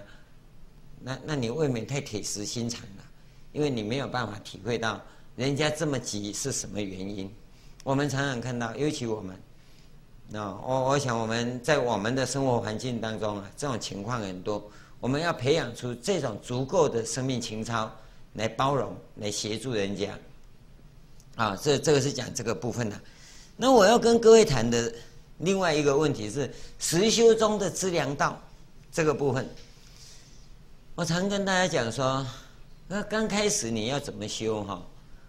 [1.03, 3.05] 那那你未免太铁石心肠了，
[3.53, 4.99] 因为你没有办法体会到
[5.37, 7.31] 人家这么急是什么原因。
[7.85, 9.37] 我们常常看到，尤其我们，
[10.31, 14.67] 那我我想我们在我们的生活环境当中啊，这种情况很多。
[14.99, 17.95] 我们要培养出这种足够的生命情操，
[18.39, 20.19] 来包容、来协助人家。
[21.37, 22.99] 啊，这这个是讲这个部分的。
[23.57, 24.91] 那我要跟各位谈的
[25.39, 28.41] 另外一个问题是实修中的资粮道
[28.91, 29.47] 这个部分。
[30.95, 32.27] 我常跟大家讲说，
[32.87, 34.83] 那刚开始你要怎么修哈？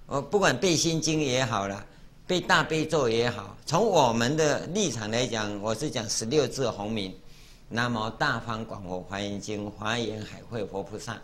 [0.06, 1.86] 我不管背心经也好了。
[2.26, 7.12] 背大悲咒也好，从我们的立场来讲，我是讲十六字红名，
[7.70, 11.20] 南无大方广佛华严经，华严海会佛菩萨，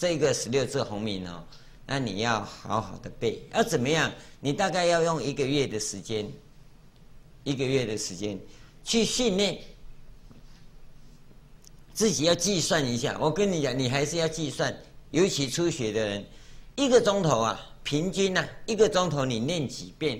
[0.00, 1.44] 这个十六字洪名哦，
[1.84, 4.10] 那你要好好的背，要怎么样？
[4.40, 6.26] 你大概要用一个月的时间，
[7.44, 8.40] 一个月的时间
[8.82, 9.58] 去训练，
[11.92, 13.14] 自己要计算一下。
[13.20, 14.74] 我跟你讲，你还是要计算，
[15.10, 16.24] 尤其初学的人，
[16.76, 17.66] 一个钟头啊。
[17.82, 20.18] 平均呢、啊，一个钟头你念几遍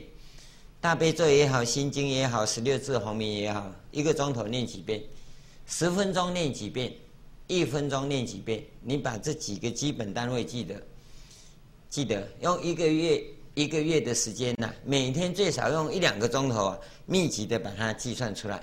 [0.81, 5.01] 大悲咒也好，心经也好，十六字洪名也好，一个钟头念几遍，
[5.67, 6.93] 十分钟念几遍，
[7.51, 10.81] 一分钟念几遍，你把这几个基本单位记得，
[11.89, 18.63] 记得用一个月一个月的时间呐、每天最少用一两个钟头啊，密集的把它计算出来，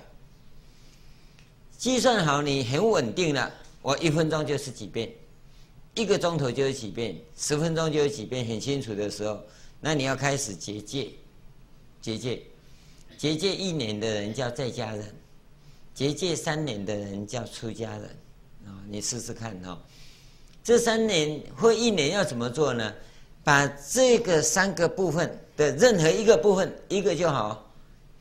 [1.76, 5.12] 计算好你很稳定了，我一分钟就是几遍。
[5.94, 9.38] 一个钟头就有几遍，十分钟就有几遍，很清楚的时候，
[9.80, 11.10] 那你要开始结界，
[12.00, 12.40] 结界，
[13.18, 15.14] 结界一年的人叫在家人，
[15.92, 18.16] 结界三年的人叫出家人，
[18.90, 19.80] 你试试看哈。
[20.64, 22.92] 这三年或一年要怎么做呢？
[23.44, 27.72] 把这个三个部分的任何一个部分，一个就好，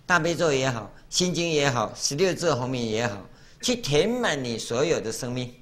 [0.06, 3.28] 大悲咒也好，心经也好，十六字洪名也好，
[3.62, 5.54] 去填满你所有的生命。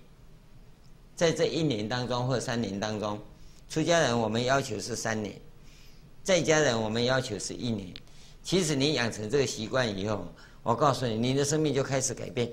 [1.15, 3.19] 在这一年当中或三年当中，
[3.67, 5.33] 出家人我们要求是三年，
[6.21, 7.91] 在家人我们要求是一年。
[8.43, 10.27] 其实你养成这个习惯以后，
[10.61, 12.51] 我告诉你，你的生命就开始改变。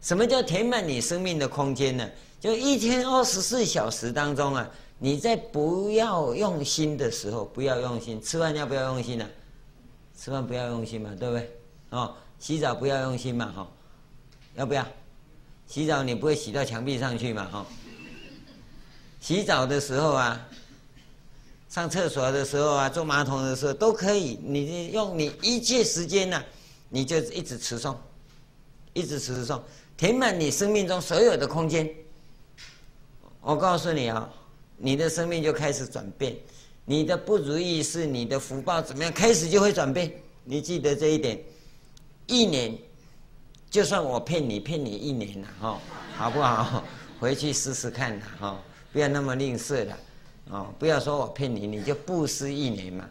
[0.00, 2.08] 什么叫填满你生命的空间呢？
[2.40, 8.20] 就一天二十四小时当中啊，你在不要用心的时候，不要用心。
[8.22, 9.28] 吃饭要不要用心呢、
[10.18, 11.50] 吃饭不要用心嘛，对不对？
[11.90, 13.68] 哦，洗澡不要用心嘛，哈，
[14.54, 14.86] 要不要？
[15.66, 17.46] 洗澡你不会洗到墙壁上去嘛？
[17.52, 17.66] 哈，
[19.20, 20.48] 洗澡的时候啊，
[21.68, 24.38] 上厕所的时候啊，坐马桶的时候都可以。
[24.42, 26.42] 你用你一切时间呢、
[26.88, 27.94] 你就一直持诵，
[28.94, 29.60] 一直持诵，
[30.00, 31.86] 填满你生命中所有的空间。
[33.42, 34.32] 我告诉你啊，
[34.78, 36.34] 你的生命就开始转变，
[36.86, 40.10] 你的不如意是你的福报怎么样，开始就会转变。
[40.42, 41.38] 你记得这一点，
[42.26, 42.74] 一年。
[43.68, 45.78] 就算我骗你骗你一年了哈，
[46.16, 46.82] 好不好？
[47.20, 48.58] 回去试试看了哈，
[48.94, 49.98] 不要那么吝啬了，
[50.48, 53.10] 哦，不要说我骗你，你就布施一年嘛，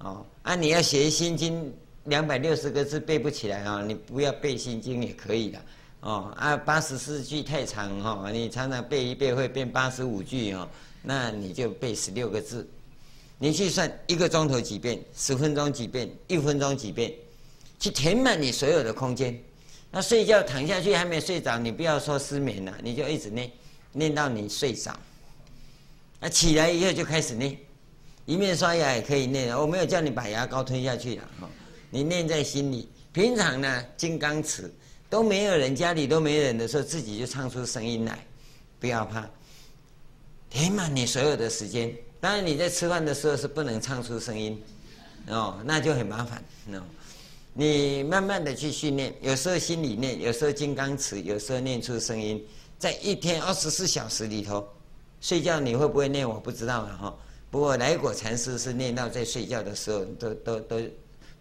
[0.00, 5.58] 哦，啊，你要学心经两百六十个字背不起来啊，你不要背心经也可以的，
[6.00, 10.68] 哦，啊，八十四句太长哈，你常常背一背会变八十五句哦，
[11.02, 12.66] 那你就背十六个字，
[13.38, 17.12] 你去算一个钟头几遍，十分钟几遍，一分钟几遍，
[17.80, 19.36] 去填满你所有的空间。
[19.90, 23.50] 那睡觉躺下去还没睡着，你不要说失眠了，你就一直念，
[23.92, 24.94] 念到你睡着。
[26.20, 27.56] 那起来以后就开始念，
[28.24, 29.56] 一面刷牙也可以念。
[29.58, 31.48] 我没有叫你把牙膏吞下去了哈，
[31.90, 32.88] 你念在心里。
[33.12, 34.72] 平常呢，金刚持
[35.10, 38.18] 都没有人，家里都没人的时候，自己就唱出声音来，
[38.78, 39.28] 不要怕，
[40.50, 41.94] 填满你所有的时间。
[42.20, 44.60] 当然你在吃饭的时候是不能唱出声音，
[45.28, 46.42] 哦，那就很麻烦，
[46.72, 46.82] 哦。
[47.54, 52.44] 你慢慢的去训练，有时候心里念，有时候金刚持，有时候念出声音，
[52.78, 54.68] 在一天二十四小时里头，
[55.20, 56.28] 睡觉你会不会念？
[56.28, 57.16] 我不知道了哈。
[57.50, 60.80] 不过来果禅师是念到在睡觉的时候，都都都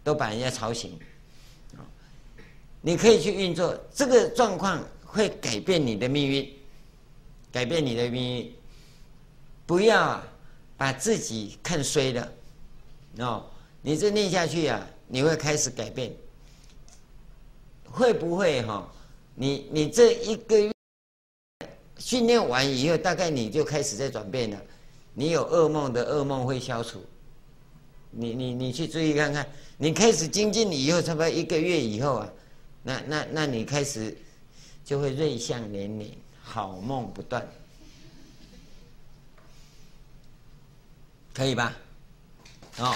[0.04, 0.98] 都把人家吵醒。
[2.88, 6.50] 你可以去运作，这个状况会改变你的命运，
[7.52, 8.54] 改变你的命运。
[9.66, 10.24] 不要
[10.78, 12.32] 把自己看衰了，
[13.18, 13.46] 哦，
[13.82, 14.88] 你这念下去啊。
[15.06, 16.14] 你会开始改变，
[17.84, 18.90] 会不会哈？
[19.36, 20.72] 你你这一个月
[21.98, 24.62] 训练完以后，大概你就开始在转变了。
[25.14, 27.04] 你有噩梦的噩梦会消除。
[28.12, 29.46] 你你你去注意看看，
[29.78, 32.34] 你开始精进以后，差不多一个月以后啊，
[32.88, 34.18] 那那那你开始
[34.86, 36.10] 就会瑞相连连，
[36.42, 37.46] 好梦不断，
[41.34, 41.76] 可以吧？
[42.78, 42.96] 哦。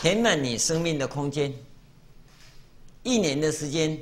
[0.00, 1.52] 填满你生命的空间。
[3.02, 4.00] 一年的时间，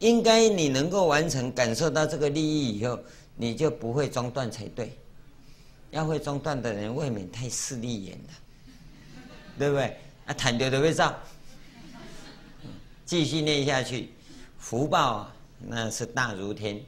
[0.00, 2.98] 应该你能够完成，感受到这个利益以后，
[3.36, 4.92] 你就不会中断才对。
[5.92, 8.34] 要会中断的人，未免太势利眼了，
[9.58, 9.96] 对不对？
[10.26, 11.14] 啊，坦掉都会造。
[13.04, 14.10] 继续念下去，
[14.58, 16.80] 福报啊，那是大如天。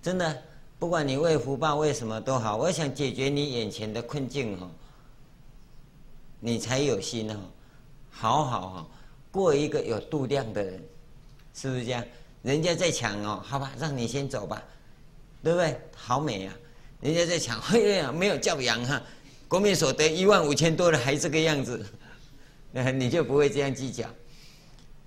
[0.00, 0.42] 真的，
[0.78, 4.70] 不管你为福报为什么都好，我想解决你眼前的困境哦，
[6.40, 7.36] 你才有心哦，
[8.10, 8.86] 好好哈。
[9.30, 10.82] 过一个有度量的人，
[11.54, 12.04] 是不是这样？
[12.42, 14.62] 人家在抢哦，好吧，让你先走吧，
[15.42, 15.78] 对不对？
[15.94, 16.54] 好美啊！
[17.00, 19.02] 人家在抢，嘿呀，没有教养哈，
[19.48, 21.82] 国民所得一万五千多了，还这个样子，
[22.70, 24.06] 那 你就不会这样计较。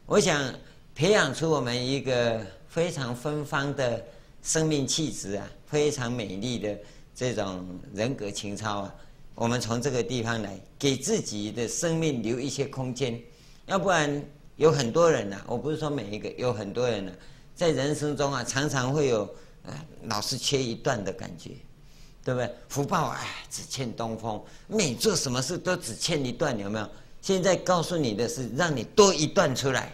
[0.07, 0.51] 我想
[0.95, 4.03] 培养出我们一个非常芬芳的
[4.41, 6.75] 生命气质啊，非常美丽的
[7.13, 8.95] 这种人格情操啊，
[9.35, 13.21] 我们从这个地方来，给自己的生命留一些空间。
[13.67, 14.25] 要不然
[14.55, 17.11] 有很多人呐、啊，我不是说每一个，有很多人呢、
[17.53, 19.23] 在人生中啊，常常会有
[19.63, 21.51] 啊，老是缺一段的感觉，
[22.23, 22.49] 对不对？
[22.69, 26.89] 福报哎，只欠东风，每做什么事都只欠一段，有没有？
[27.21, 29.93] 现在告诉你的是，让你多一段出来，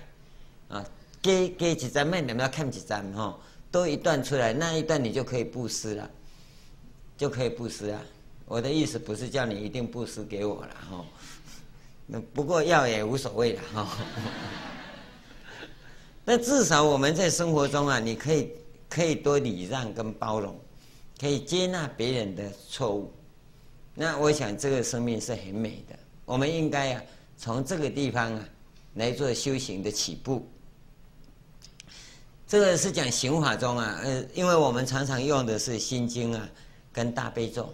[0.69, 0.85] 啊，
[1.21, 3.37] 给给几张面，你们要看几张哈，
[3.71, 6.09] 多一段出来，那一段你就可以布施了，
[7.17, 8.01] 就可以布施啊。
[8.45, 11.05] 我的意思不是叫你一定布施给我了哈。
[12.05, 13.97] 那不过要也无所谓了哈。
[16.23, 18.51] 那至少我们在生活中啊，你可以
[18.87, 20.57] 可以多礼让跟包容，
[21.19, 23.11] 可以接纳别人的错误。
[23.93, 25.97] 那我想这个生命是很美的。
[26.25, 27.01] 我们应该啊，
[27.37, 28.49] 从这个地方啊
[28.95, 30.47] 来做修行的起步。
[32.47, 36.49] 这个是讲行法中啊，呃，因为我们常常用的是心经啊
[36.93, 37.73] 跟大悲咒，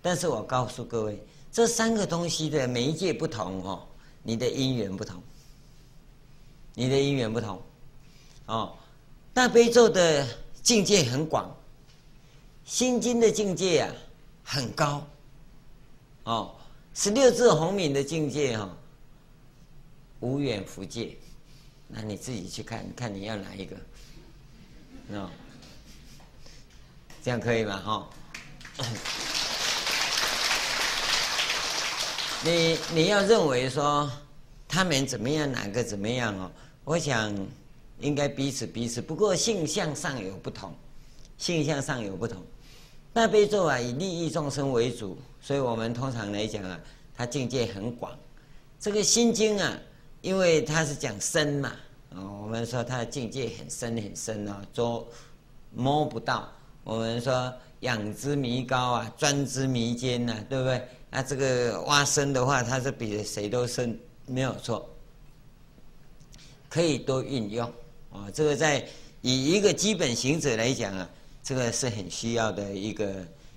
[0.00, 1.18] 但是我告诉各位。
[1.50, 3.86] 这三个东西的媒介不同哦，
[4.22, 5.22] 你的因缘不同，
[6.72, 7.60] 你的因缘不同，
[8.46, 8.74] 哦，
[9.34, 10.26] 大悲咒的
[10.62, 11.54] 境界很广，
[12.72, 13.92] 心经的境界啊
[14.42, 15.06] 很高，
[16.24, 16.54] 哦，
[16.94, 18.70] 十六字红名的境界哈、哦，
[20.20, 21.18] 无远弗届，
[21.86, 23.76] 那你自己去看看你要哪一个，
[25.10, 25.28] 哦，
[27.22, 27.82] 这样可以吗？
[27.84, 28.08] 哈、哦。
[32.42, 34.10] 你你要认为说
[34.66, 36.50] 他们怎么样，哪个怎么样哦？
[36.84, 37.36] 我想
[38.00, 40.74] 应该彼此彼此，不过性相上有不同，
[41.36, 42.42] 性相上有不同。
[43.14, 46.80] 大悲咒啊，以利益众生为主，所以我们通常来讲啊，
[47.14, 48.10] 它境界很广。
[48.80, 49.78] 这个心经啊，
[50.22, 51.72] 因为它是讲深嘛，
[52.14, 55.06] 啊，我们说它的境界很深很深啊，捉
[55.74, 56.48] 摸不到。
[56.84, 60.82] 我们说仰之弥高啊，钻之弥坚呐，对不对？
[61.10, 64.88] 那这个挖深的话，它是比谁都深，没有错，
[66.70, 67.70] 可以多运用
[68.10, 68.30] 啊。
[68.32, 68.82] 这个在
[69.20, 71.08] 以一个基本行者来讲啊，
[71.42, 73.12] 这个是很需要的一个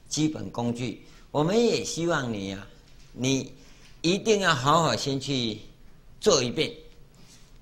[0.10, 1.06] 基本工具。
[1.32, 2.68] 我们也希望你呀、啊，
[3.14, 3.54] 你
[4.02, 5.60] 一定要好好先去
[6.20, 6.72] 做一遍。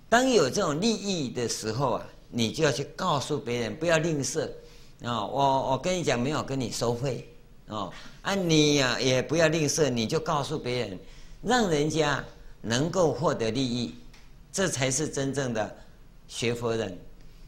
[0.08, 4.48] 当有这种利益的时候啊，你就要去告诉别人，不要吝啬
[5.04, 5.26] 啊。
[5.26, 7.28] 我我跟你讲，没有跟你收费。
[7.68, 11.00] 哦，啊，你呀、啊、也不要吝啬，你就告诉别人，
[11.42, 12.24] 让人家
[12.62, 13.96] 能够获得利益，
[14.52, 15.76] 这才是真正的
[16.28, 16.96] 学佛人。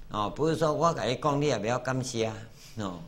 [0.10, 2.36] 哦，不是说我给你讲，你也不要感谢啊。
[2.78, 3.00] 哦，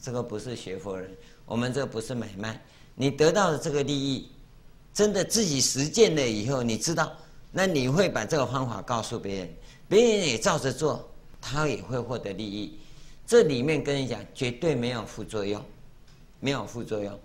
[0.00, 1.10] 这个不是学佛人，
[1.46, 2.60] 我们这个不是买卖。
[2.94, 4.30] 你得到的这个利益，
[4.92, 7.12] 真的自己实践了以后，你知道，
[7.50, 9.54] 那你会把这个方法告诉别人，
[9.88, 11.08] 别人也照着做，
[11.40, 12.78] 他也会获得利益。
[13.26, 15.62] 这里面跟你讲，绝对没有副作用。
[16.44, 17.16] 没有副作用，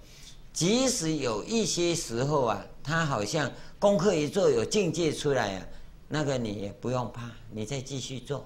[0.54, 5.66] 即使有一些时候啊，他好像功课一做有境界出来啊，
[6.08, 8.46] 那个你也不用怕，你再继续做，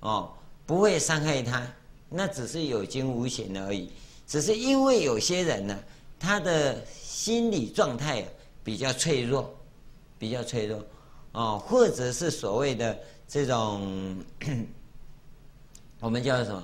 [0.00, 0.32] 哦，
[0.64, 1.70] 不会伤害他，
[2.10, 3.90] 那只是有惊无险而已。
[4.26, 5.78] 只是因为有些人呢、
[6.18, 8.28] 他的心理状态啊
[8.62, 9.52] 比较脆弱，
[10.18, 10.84] 比较脆弱，
[11.32, 14.22] 哦，或者是所谓的这种，
[15.98, 16.62] 我们叫什么？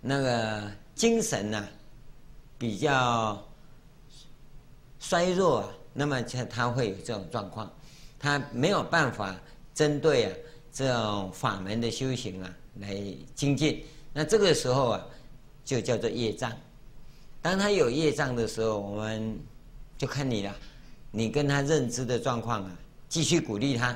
[0.00, 1.68] 那个精神呢、
[2.58, 3.42] 比较
[5.00, 7.72] 衰弱啊，那么他他会有这种状况，
[8.18, 9.34] 他没有办法
[9.74, 10.32] 针对啊
[10.72, 12.94] 这种法门的修行啊来
[13.34, 13.82] 精进。
[14.18, 15.06] 那这个时候啊，
[15.62, 16.50] 就叫做业障。
[17.42, 19.38] 当他有业障的时候，我们
[19.98, 20.56] 就看你了，
[21.10, 22.78] 你跟他认知的状况啊，
[23.10, 23.94] 继续鼓励他，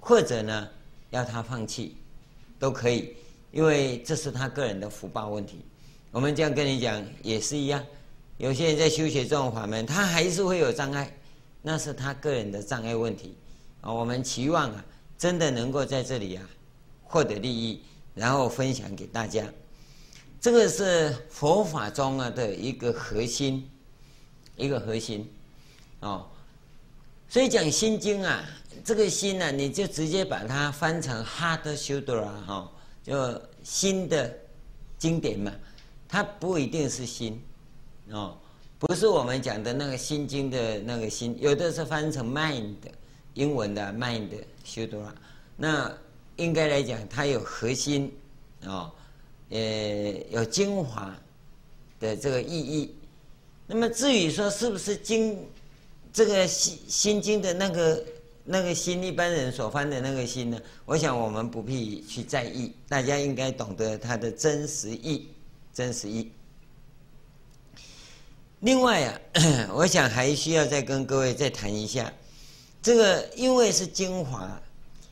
[0.00, 0.66] 或者呢
[1.10, 1.98] 要他放弃，
[2.58, 3.14] 都可以，
[3.52, 5.58] 因为这是他个人的福报问题。
[6.12, 7.84] 我们这样跟你讲也是一样。
[8.38, 11.14] 有些人在修学这种法门，他还是会有障碍，
[11.60, 13.36] 那是他个人的障碍问题。
[13.82, 14.82] 啊，我们期望啊，
[15.18, 16.48] 真的能够在这里啊
[17.04, 17.82] 获得利益，
[18.18, 19.44] 然后分享给大家。
[20.40, 23.68] 这个是佛法中啊的一个核心，
[24.56, 25.30] 一个核心，
[26.00, 26.26] 哦。
[27.30, 28.42] 所以讲《心经》啊，
[28.82, 34.34] 这个心呢、你就直接把它翻成 Heart Sutra 哈，就心的
[34.98, 35.52] 经典嘛。
[36.08, 37.38] 它不一定是心，
[38.10, 38.38] 哦，
[38.78, 42.76] 不是我们讲的那个《心经》的那个心，有的是翻成 Mind，
[43.34, 44.30] 英文的 Mind
[44.64, 45.12] Sutra。
[45.54, 45.92] 那
[46.38, 48.10] 应该来讲，它有核心，
[48.64, 48.90] 哦，
[49.50, 49.58] 呃，
[50.30, 51.14] 有精华
[52.00, 52.94] 的这个意义。
[53.66, 55.38] 那么至于说是不是经？
[56.10, 58.04] 这个心心经的那个
[58.42, 65.28] 那个心，一般人所翻的那个心呢，我想我们不必去在意，大家应该懂得它的真实意，
[65.72, 66.32] 真实意。
[68.60, 69.20] 另外啊，
[69.74, 72.10] 我想还需要再跟各位再谈一下，
[72.82, 74.60] 这个因为是精华，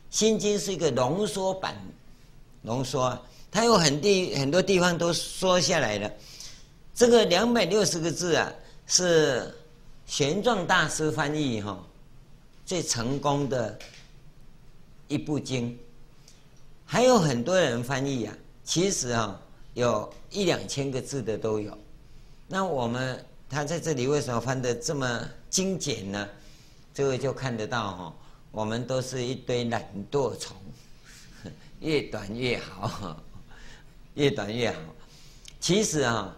[0.09, 1.75] 心经是一个浓缩版，
[2.61, 3.17] 浓缩，
[3.51, 6.11] 它有很地很多地方都缩下来了，
[6.93, 8.51] 这个两百六十个字啊
[8.85, 9.53] 是。
[10.07, 11.85] 玄奘大师翻译哈，
[12.65, 13.77] 最成功的
[15.09, 15.77] 一部经，
[16.85, 18.33] 还有很多人翻译啊。
[18.63, 19.37] 其实啊，
[19.73, 21.77] 有一两千个字的都有。
[22.47, 26.25] 那我们他在这里为什么翻得这么精简呢？
[26.93, 28.15] 这个就看得到哈，
[28.57, 30.57] 我们都是一堆懒惰虫，
[31.79, 33.15] 越短越好，
[34.15, 34.79] 越短越好。
[35.59, 36.35] 其实啊，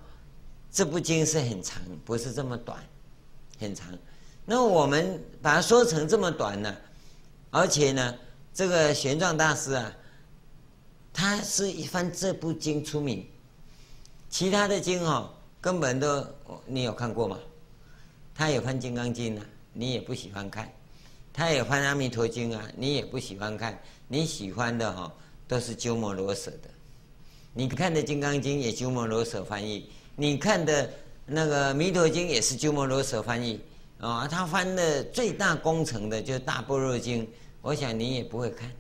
[0.70, 2.78] 这部经是很长，不是这么短。
[3.58, 3.98] 很长，
[4.44, 6.76] 那我们把它说成这么短呢？
[7.52, 8.16] 而且呢，
[8.54, 9.90] 这个玄奘大师啊，
[11.14, 13.26] 他是一翻这部经出名，
[14.30, 16.28] 其他的经哦，根本都
[16.66, 17.40] 你有看过吗？
[18.36, 20.66] 他也翻《金刚经》呢，你也不喜欢看；
[21.40, 23.80] 他也翻《阿弥陀经》啊，你也不喜欢看。
[24.10, 25.10] 你喜欢的哈，
[25.48, 26.70] 都是鸠摩罗什的。
[27.54, 30.90] 你看的《金刚经》也鸠摩罗什翻译，你看的。
[31.32, 33.62] 那个《弥陀经》也是鸠摩罗什翻译
[34.00, 37.24] 啊，他翻的最大工程的就是《大般若经》，
[37.62, 38.72] 我想你也不会看，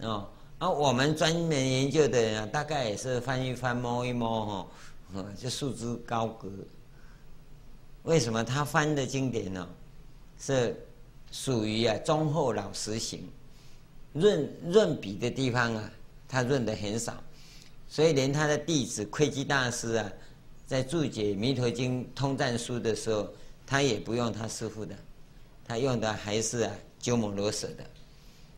[0.00, 4.44] 哦，而我们专门研究的人啊，大概也是翻一翻、摸一摸
[5.14, 6.50] 哈，就束之高阁。
[8.02, 9.66] 为什么他翻的经典呢？
[10.38, 10.76] 是
[11.32, 13.28] 属于啊忠厚老实型，
[14.12, 15.90] 润润笔的地方啊，
[16.28, 17.20] 他润的很少，
[17.88, 20.12] 所以连他的弟子窥基大师啊。
[20.64, 23.28] 在注解《弥陀经通赞书》的时候，
[23.66, 24.96] 他也不用他师父的，
[25.66, 27.84] 他用的还是啊鸠摩罗什的。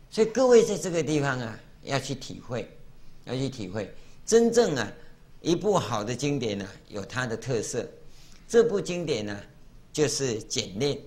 [0.09, 2.69] 所以各位在这个地方啊，要去体会，
[3.25, 3.93] 要去体会，
[4.25, 4.89] 真正啊
[5.41, 7.85] 一部好的经典呢、有它的特色。
[8.47, 9.37] 这部经典呢、
[9.91, 10.97] 就是简练，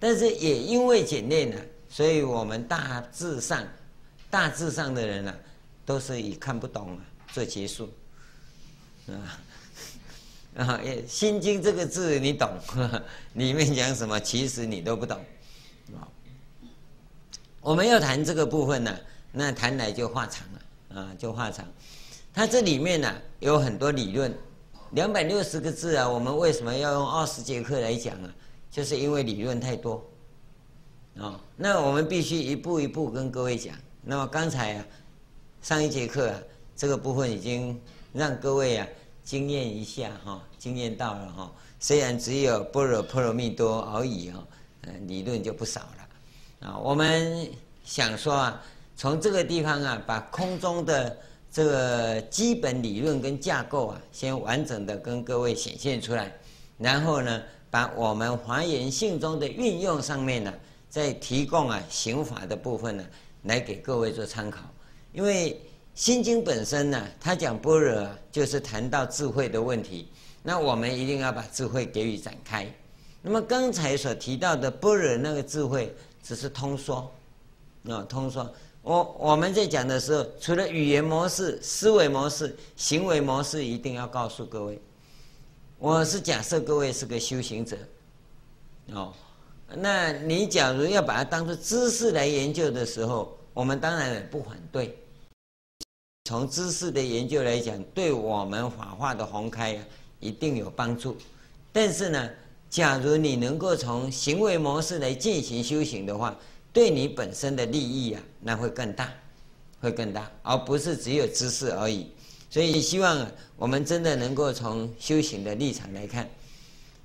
[0.00, 3.62] 但是也因为简练呢、啊，所以我们大致上，
[4.28, 5.32] 大致上的人呢、
[5.86, 7.88] 都是以看不懂啊做结束，
[9.06, 9.38] 啊。
[10.56, 12.50] 啊，《心经》这个字你懂，
[13.34, 14.18] 里面讲什么？
[14.18, 15.16] 其实你都不懂。
[17.60, 18.98] 我们要谈这个部分呢，
[19.30, 21.64] 那谈来就话长了啊，就话长。
[22.34, 24.36] 它这里面呢有很多理论，
[24.90, 28.34] 两百六十个字啊，我们为什么要用二十节课来讲啊？
[28.70, 30.04] 就是因为理论太多
[31.18, 31.40] 啊。
[31.56, 33.74] 那我们必须一步一步跟各位讲。
[34.02, 34.86] 那么刚才啊，
[35.62, 36.38] 上一节课啊，
[36.76, 37.80] 这个部分已经
[38.12, 38.86] 让各位啊。
[39.22, 41.52] 经验一下哈，经验到了哈。
[41.78, 44.44] 虽然只有般若波罗蜜多而已哈，
[44.82, 46.78] 嗯，理论就不少了啊。
[46.78, 47.48] 我们
[47.84, 48.60] 想说啊，
[48.96, 51.16] 从这个地方啊，把空中的
[51.52, 56.32] 这个基本理论跟架构啊，先完整的跟各位显现出来，
[56.76, 60.52] 然后呢，把我们华严性中的运用上面呢，
[60.88, 63.04] 再提供啊行法的部分呢，
[63.44, 64.60] 来给各位做参考，
[65.12, 65.60] 因为。
[65.92, 70.08] 心经本身呢，它讲般若啊，就是谈到智慧的问题。
[70.42, 72.66] 那我们一定要把智慧给予展开。
[73.20, 77.12] 那么刚才所提到的般若那个智慧，只是通说，
[77.86, 78.50] 啊，通说。
[78.82, 84.80] 我我们在讲的时候，除了语言模式、思维模式、行为模式，一定要告诉各位。
[85.80, 87.74] 我是假设各位是个修行者，
[88.92, 89.14] 哦，
[89.76, 94.94] 那你假如要把它当做知识来研究的时候，我们当然也不反对。
[96.26, 99.84] 从知识的研究来讲，对我们法化的宏开啊，
[100.20, 101.16] 一定有帮助。
[101.72, 102.30] 但是呢，
[102.68, 106.36] 假如你能够从行为模式来进行修行的话，
[106.74, 109.10] 对你本身的利益啊，那会更大，
[109.80, 112.12] 会更大，而不是只有知识而已。
[112.50, 116.28] 所以希望，我们真的能够从修行的立场来看。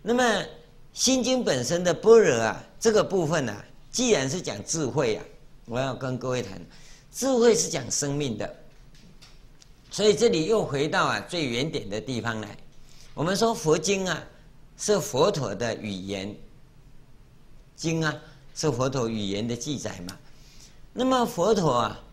[0.02, 0.24] 那么
[0.92, 5.24] 《心经》本身的般若啊，这个部分呢、啊，既然是讲智慧啊，
[5.66, 6.60] 我要跟各位谈，
[7.12, 8.56] 智慧是讲生命的，
[9.92, 12.58] 所以这里又回到啊最原点的地方来。
[13.14, 14.24] 我们说佛经啊
[14.78, 16.36] 是佛陀的语言，
[17.76, 18.16] 经啊
[18.56, 20.18] 是佛陀语言的记载嘛。
[20.92, 22.04] 那么佛陀啊，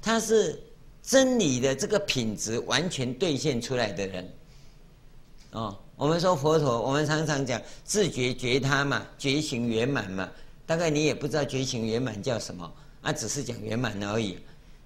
[0.00, 0.62] 他是
[1.04, 4.32] 真理的这个品质完全兑现出来的人。
[5.52, 10.28] 哦，我们说佛陀，我们常常讲自觉觉他嘛，觉行圆满嘛。
[10.66, 14.38] 大概你也不知道觉行圆满叫什么，啊，只是讲圆满而已。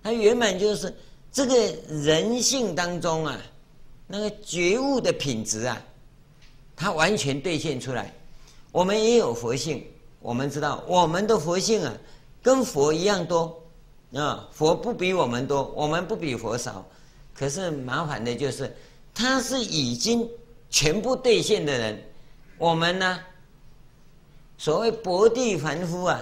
[0.03, 0.93] 它圆满就是
[1.31, 1.55] 这个
[1.89, 3.41] 人性当中啊，
[4.09, 5.81] 那个觉悟的品质啊，
[6.75, 8.13] 它完全兑现出来。
[8.73, 9.85] 我们也有佛性，
[10.21, 11.95] 我们知道我们的佛性啊，
[12.43, 13.63] 跟佛一样多
[14.15, 16.87] 啊，佛不比我们多，我们不比佛少。
[17.35, 18.75] 可是麻烦的就是，
[19.15, 20.29] 他是已经
[20.71, 22.03] 全部兑现的人，
[22.57, 23.21] 我们呢？
[24.57, 26.21] 所谓薄地凡夫啊，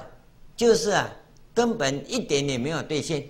[0.57, 1.11] 就是啊，
[1.55, 3.27] 根本一点也没有兑现，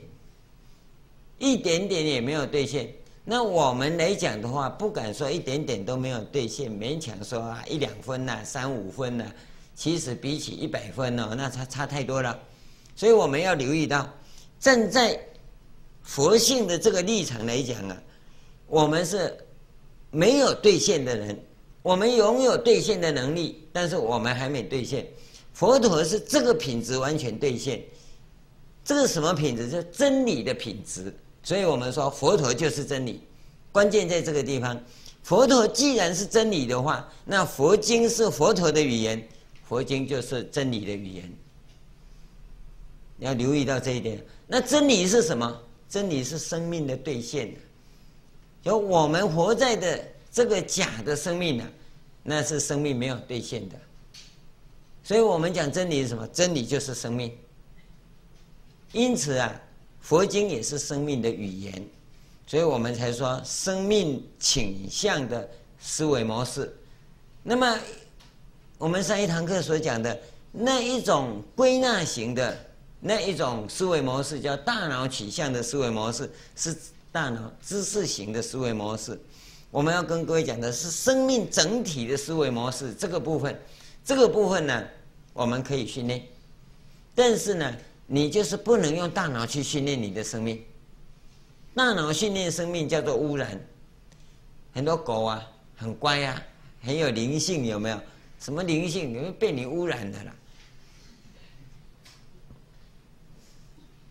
[1.38, 2.92] 一点点也没有兑现。
[3.24, 9.24] 那我们来讲的话，不敢说一点点都没有兑现，勉强说啊一两分呐、三五分呐、
[9.76, 12.36] 其实比起一百分哦，那差差太多了。
[12.96, 14.08] 所以我们要留意到，
[14.66, 15.16] 站在
[16.02, 18.02] 佛性的这个立场来讲啊，
[18.66, 19.32] 我们是
[20.10, 21.40] 没有兑现的人。
[21.82, 25.06] 我们拥有兑现的能力，但是我们还没兑现。
[25.52, 27.80] 佛陀是这个品质完全兑现，
[28.84, 29.70] 这个什么品质？
[29.70, 31.14] 是真理的品质。
[31.44, 33.20] 所以我们说佛陀就是真理，
[33.70, 34.76] 关键在这个地方。
[35.22, 39.28] 佛陀既然是真理的话，那佛经是佛陀的语言，
[39.62, 41.32] 佛经就是真理的语言。
[43.16, 44.22] 你要留意到这一点。
[44.46, 45.62] 那真理是什么？
[45.88, 47.54] 真理是生命的兑现。
[48.62, 50.04] 有我们活在的。
[50.32, 51.64] 这个假的生命呢、
[52.22, 53.76] 那是生命没有兑现的。
[55.02, 56.28] 所以我们讲真理是什么？
[56.28, 57.34] 真理就是生命。
[58.92, 59.58] 因此啊，
[60.02, 61.82] 佛经也是生命的语言，
[62.46, 65.48] 所以我们才说生命倾向的
[65.80, 66.70] 思维模式。
[67.42, 67.80] 那么
[68.76, 70.20] 我们上一堂课所讲的
[70.52, 72.54] 那一种归纳型的
[73.06, 76.76] 那一种思维模式，叫大脑取向的思维模式，是
[77.12, 79.16] 大脑知识型的思维模式。
[79.70, 83.56] 我们要跟各位讲的是生命整体的思维模式这个部分，
[84.04, 84.84] 这个部分呢，
[85.32, 86.20] 我们可以训练，
[87.14, 87.72] 但是呢，
[88.08, 90.60] 你就是不能用大脑去训练你的生命。
[91.76, 93.56] 大脑训练生命叫做污染。
[94.74, 96.42] 很多狗啊，很乖啊，
[96.82, 98.00] 很有灵性，有没有？
[98.40, 99.12] 什么灵性？
[99.12, 100.34] 因为被你污染的了。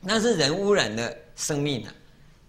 [0.06, 1.94] 那是人污染的生命啊。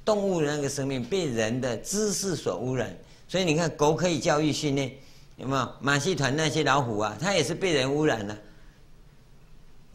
[0.04, 2.96] 动物的那个生命被人的知识所污染，
[3.26, 4.92] 所以你看狗可以教育训练，
[5.36, 5.72] 有没有？
[5.80, 8.38] 马戏团那些老虎啊，它也是被人污染了。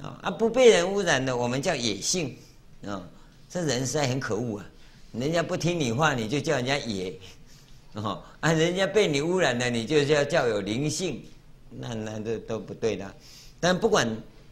[0.01, 2.35] 啊，啊不被人污染的，我们叫野性
[2.85, 3.07] 啊。
[3.49, 4.65] 这人实在很可恶啊！
[5.13, 7.13] 人家不听你话，你就叫人家野，
[7.93, 11.21] 哦啊，人家被你污染了，你就叫叫有灵性，
[11.69, 13.13] 那那都都不对的。
[13.59, 14.07] 但不管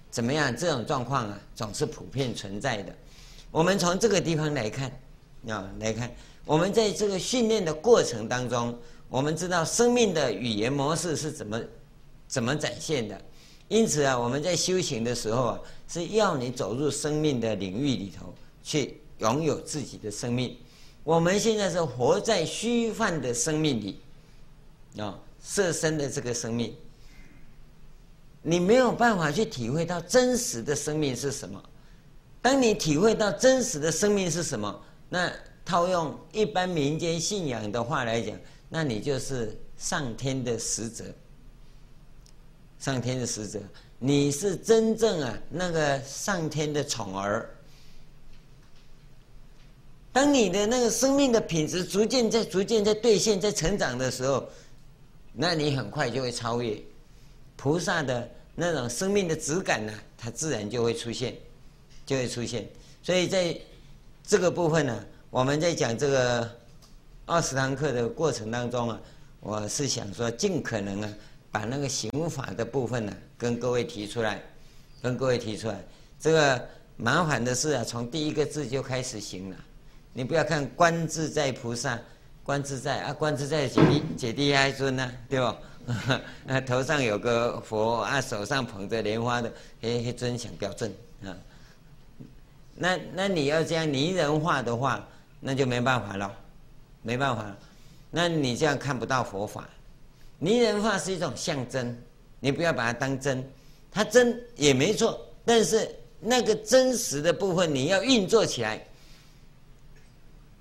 [0.10, 2.94] 怎么样，这种状况啊，总是普遍存在的。
[3.52, 4.92] 我们从这个地方来看。
[5.48, 11.62] 啊，来看，我们在这个训练的过程当中，我们知道生命的语言模式是怎么
[12.28, 13.18] 怎么展现的。
[13.70, 20.58] 因此啊，我们在修行的时候啊，是要你走入生命的领域里头，去拥有自己的生命。
[21.06, 24.02] 我们现在是活在虚幻的生命里，
[24.98, 26.76] 啊，色身的这个生命，
[28.42, 31.62] 你没有办法去体会到真实的生命是什么。
[32.42, 34.82] 当你体会到真实的生命是什么？
[35.10, 35.32] 那
[35.66, 38.36] 套用一般民间信仰的话来讲，
[38.70, 41.04] 那你就是上天的使者。
[42.80, 43.60] 上天的使者，
[43.98, 47.50] 你是真正啊那个上天的宠儿。
[50.14, 54.48] 当你的那个生命的品质逐渐在逐渐在兑现在成长的时候，
[55.34, 56.82] 那你很快就会超越
[57.62, 61.36] 菩萨的那种生命的质感呢，它自然就会出现，
[62.06, 62.66] 就会出现。
[63.04, 63.54] 所以在
[64.26, 66.50] 这个部分呢，我们在讲这个
[67.26, 69.02] 二十堂课的过程当中啊，
[69.42, 71.14] 我是想说尽可能啊，
[71.52, 74.42] 把那个行法的部分呢，跟各位提出来，
[75.02, 75.84] 跟各位提出来。
[76.18, 79.58] 这个麻烦的是啊，从第一个字就开始行了。
[80.14, 82.00] 你不要看观自在菩萨，
[82.42, 85.58] 观自在啊，观自在解脱解脱哀尊呢，对吧？
[86.48, 90.92] 啊， 头上有个佛啊，手上捧着莲花的，嘿嘿，尊想标正
[91.24, 91.36] 啊。
[92.76, 95.06] 那那你要这样拟人化的话，
[95.40, 96.32] 那就没办法了，
[97.02, 97.58] 没办法了。
[98.12, 99.68] 那你这样看不到佛法。
[100.38, 101.98] 拟人化是一种象征，
[102.40, 103.44] 你不要把它当真，
[103.92, 108.82] 它真也没错，但是那个真实的部分你要运作起来，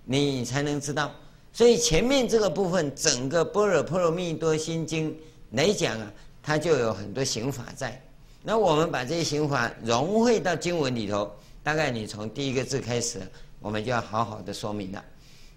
[0.04, 1.14] 你才能知道。
[1.58, 5.10] 所以前面这个部分，整个《般若波罗蜜多心经》
[5.50, 8.00] 来讲啊，它就有很多刑法在。
[8.44, 11.28] 那我们把这些刑法融汇到经文里头，
[11.64, 13.20] 大概你从第一个字开始，
[13.58, 15.04] 我们就要好好的说明了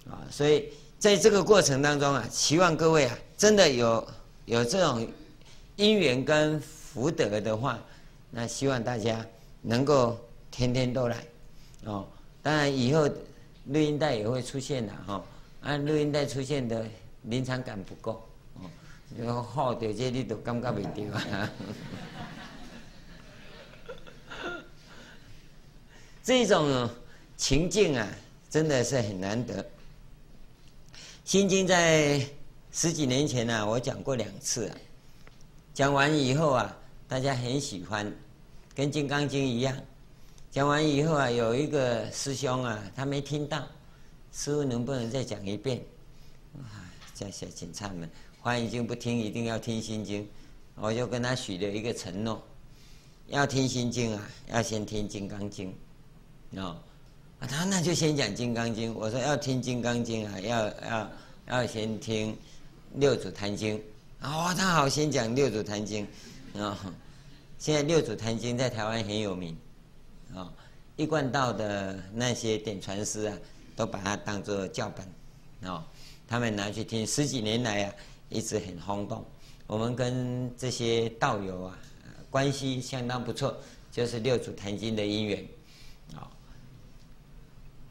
[0.09, 0.25] 啊。
[0.31, 4.07] 所以在这个过程当中啊，希望各位啊，真的有
[4.45, 5.07] 有这种
[5.75, 7.77] 因缘跟福德的话，
[8.31, 9.23] 那希望大家
[9.61, 10.17] 能够
[10.49, 11.23] 天天都来
[11.85, 12.07] 哦。
[12.41, 13.07] 当然以后
[13.65, 15.23] 录音带也会出现的哈。
[15.61, 16.85] 啊，录音带出现的
[17.23, 18.69] 临场感不够，哦，
[19.17, 21.51] 就好的这里都感觉没对啊。
[26.23, 26.89] 这种
[27.37, 28.07] 情境啊，
[28.49, 29.63] 真的是很难得。
[31.25, 32.19] 心经在
[32.71, 34.75] 十几年前呢、啊，我讲过两次、啊，
[35.73, 36.75] 讲完以后啊，
[37.07, 38.11] 大家很喜欢，
[38.73, 39.75] 跟金刚经一样。
[40.49, 43.67] 讲完以后啊，有一个师兄啊，他没听到。
[44.33, 45.81] 师父能不能再讲一遍？
[46.57, 48.09] 啊，这些警察们，
[48.39, 50.27] 话已经不听，一定要听心经。
[50.75, 52.41] 我就跟他许了一个承诺，
[53.27, 55.73] 要听心经啊，要先听金刚经。
[56.55, 56.77] 哦，
[57.39, 58.95] 啊，他那就先讲金刚经。
[58.95, 61.11] 我说要听金刚经啊，要要
[61.47, 62.35] 要先听
[62.95, 63.75] 六祖坛经。
[64.21, 66.07] 哦，他好，先讲六祖坛经。
[66.55, 66.77] 啊，
[67.59, 69.57] 现在六祖坛经在台湾很有名。
[70.33, 70.51] 啊，
[70.95, 73.37] 一贯道的那些点传师啊。
[73.75, 75.83] 都把它当做教本，哦，
[76.27, 77.93] 他们拿去听，十几年来啊，
[78.29, 79.25] 一直很轰动。
[79.67, 81.79] 我们跟这些道友啊，
[82.29, 83.55] 关系相当不错，
[83.91, 85.45] 就是六祖坛经的因缘，
[86.15, 86.27] 哦，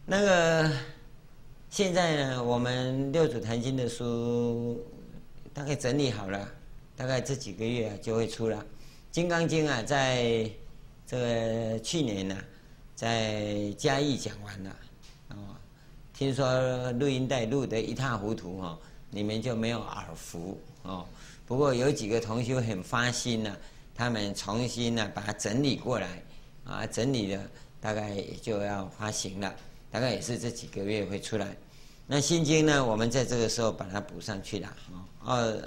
[0.05, 0.71] 那个
[1.71, 4.85] 现在呢，我们六祖坛经的书
[5.55, 6.49] 大概整理好了，
[6.97, 8.65] 大概这几个月啊就会出了。
[9.11, 10.51] 金刚经啊，在
[11.07, 12.37] 这个去年呢，
[12.95, 14.77] 在嘉义讲完了。
[16.21, 21.03] 听说录音带录得一塌糊涂哦，你们就没有耳福哦。
[21.47, 23.57] 不过有几个同学很发心呢，
[23.95, 26.23] 他们重新呢把它整理过来，
[26.65, 27.43] 啊，整理了
[27.81, 29.51] 大概也就要发行了，
[29.91, 31.57] 大概也是这几个月会出来。
[32.07, 34.69] 那心经呢，我们在这个时候把它补上去了，
[35.25, 35.59] 二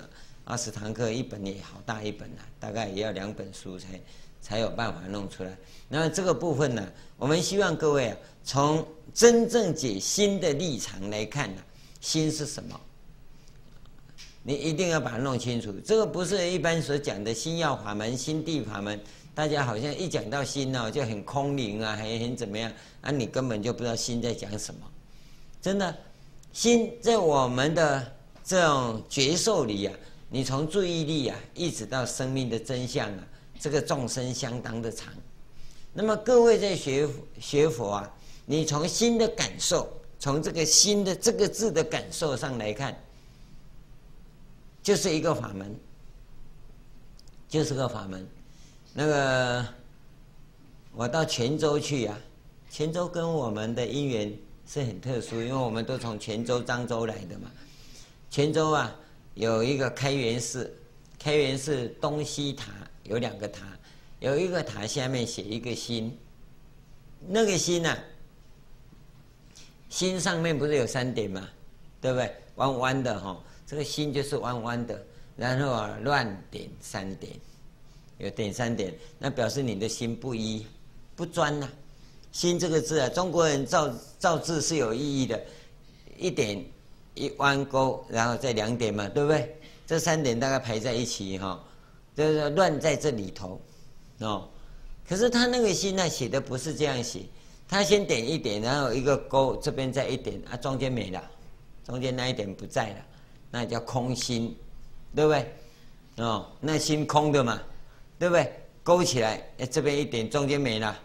[0.44, 4.00] 二十堂课一本也好大一本了，大概也要两本书才
[4.40, 5.58] 才有办法弄出来。
[5.90, 6.88] 那这个部分呢，
[7.18, 11.62] 我们希望各位啊，从真正解心的立场来看呢，
[12.02, 12.80] 心是什么？
[14.42, 15.72] 你一定要把它弄清楚。
[15.86, 19.00] 这个不是一般所讲的心要法门、心地法门。
[19.36, 23.12] 大家好像一讲到心呢，就很空灵啊，很很怎么样啊？
[23.12, 24.82] 你根本就不知道心在讲什么。
[25.62, 25.96] 真的，
[26.52, 29.94] 心在我们的这种觉受里啊，
[30.30, 33.28] 你从注意力啊，一直到生命的真相啊，
[33.60, 35.14] 这个众生相当的长。
[35.94, 37.08] 那么各位在学
[37.40, 38.12] 学佛啊。
[38.46, 42.98] 你从心的感受，从这个心的这个字的感受上来看，
[44.82, 45.76] 就是一个法门，
[47.48, 48.28] 就是个法门。
[48.94, 49.66] 那个
[50.92, 52.22] 我到泉州去呀、啊，
[52.70, 54.32] 泉州跟我们的因缘
[54.68, 57.50] 是很特殊，因为我们都从泉州、漳州来的嘛。
[58.30, 58.96] 泉州啊，
[59.36, 60.76] 有一个开元寺，
[61.18, 62.72] 开元寺东西塔
[63.04, 63.66] 有两个塔，
[64.20, 66.18] 有一个塔下面写一个心，
[67.28, 67.98] 那个心呢、
[69.94, 71.48] 心上面不是有三点吗？
[72.02, 72.36] 对不对？
[72.56, 75.00] 弯弯的哈，这个心就是弯弯的，
[75.38, 77.32] 然后啊乱点三点，
[78.18, 80.66] 有点三点，那表示你的心不一
[81.16, 81.70] 不专呐、
[82.32, 85.40] 心这个字啊，中国人造造字是有意义的，
[86.18, 86.66] 一点
[87.14, 89.56] 一弯钩，然后再两点嘛，对不对？
[89.86, 91.64] 这三点大概排在一起哈，
[92.18, 93.62] 就是乱在这里头
[94.22, 94.50] 哦。
[95.08, 97.22] 可是他那个心呢，写的不是这样写。
[97.74, 101.20] 他先点一点，然后一个勾，这边再一点，啊，中间没了，
[101.84, 102.96] 中间那一点不在了，
[103.50, 104.56] 那叫空心，
[105.16, 105.52] 对不对？
[106.18, 107.60] 哦，那心空的嘛，
[108.20, 108.54] 对不对？
[108.84, 110.96] 勾起来，哎，这边一点，中间没了，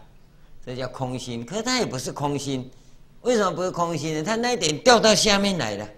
[0.63, 1.43] 这叫空心。
[1.43, 2.69] 可是它也不是空心，
[3.21, 4.23] 为什么不是空心呢？
[4.23, 5.89] 它那一点掉到下面来了，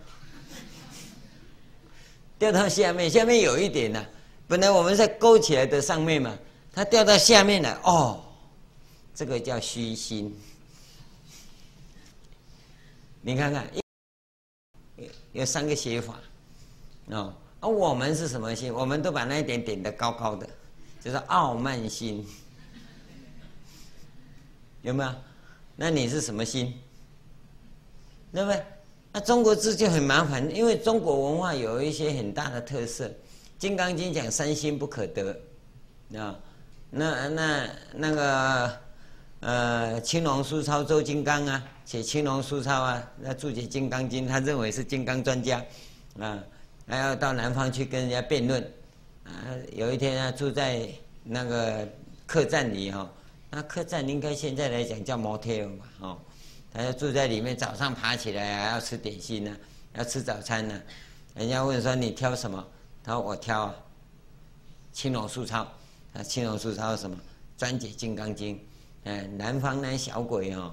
[2.39, 4.05] 掉到下面，下面有一点呢、
[4.47, 6.33] 本来我们在勾起来的上面嘛，
[6.71, 8.23] 它掉到下面来，哦，
[9.13, 10.33] 这个叫虚心。
[13.21, 13.67] 你看看，
[14.95, 16.19] 有有三个写法，
[17.07, 18.73] 哦，而我们是什么心？
[18.73, 20.49] 我们都把那一点点得高高的，
[20.99, 22.25] 就是傲慢心，
[24.81, 25.13] 有没有？
[25.75, 26.73] 那你是什么心？
[28.33, 28.63] 对不对？
[29.13, 33.07] 那中国字就很麻烦，因为中国文化有一些很大的特色，
[33.59, 35.39] 《金刚经》讲三心不可得，
[36.17, 36.39] 啊，
[36.89, 38.79] 那那那个
[39.41, 45.65] 呃，青龙书抄周金刚啊，写青龙书抄啊，那注解《金刚经》，他认为是金刚专家
[46.19, 46.37] 啊，
[46.87, 48.61] 还要到南方去跟人家辩论
[49.23, 49.31] 啊。
[49.73, 50.87] 有一天啊，住在
[51.23, 51.87] 那个
[52.27, 53.11] 客栈里哈，
[53.49, 56.19] 那客栈应该现在来讲叫 motel 吧，哦，
[56.71, 59.57] 他就住在里面，早上爬起来还要吃点心呢，
[59.95, 60.79] 要吃早餐呢。
[61.33, 62.63] 人家问说，你挑什么？
[63.03, 63.75] 他说我挑啊，
[64.93, 65.67] 青龙书抄。
[66.13, 67.17] 啊，青龙书抄什么？
[67.57, 68.55] 专解《金刚经》。
[69.03, 70.71] 嗯，南方那小鬼哦，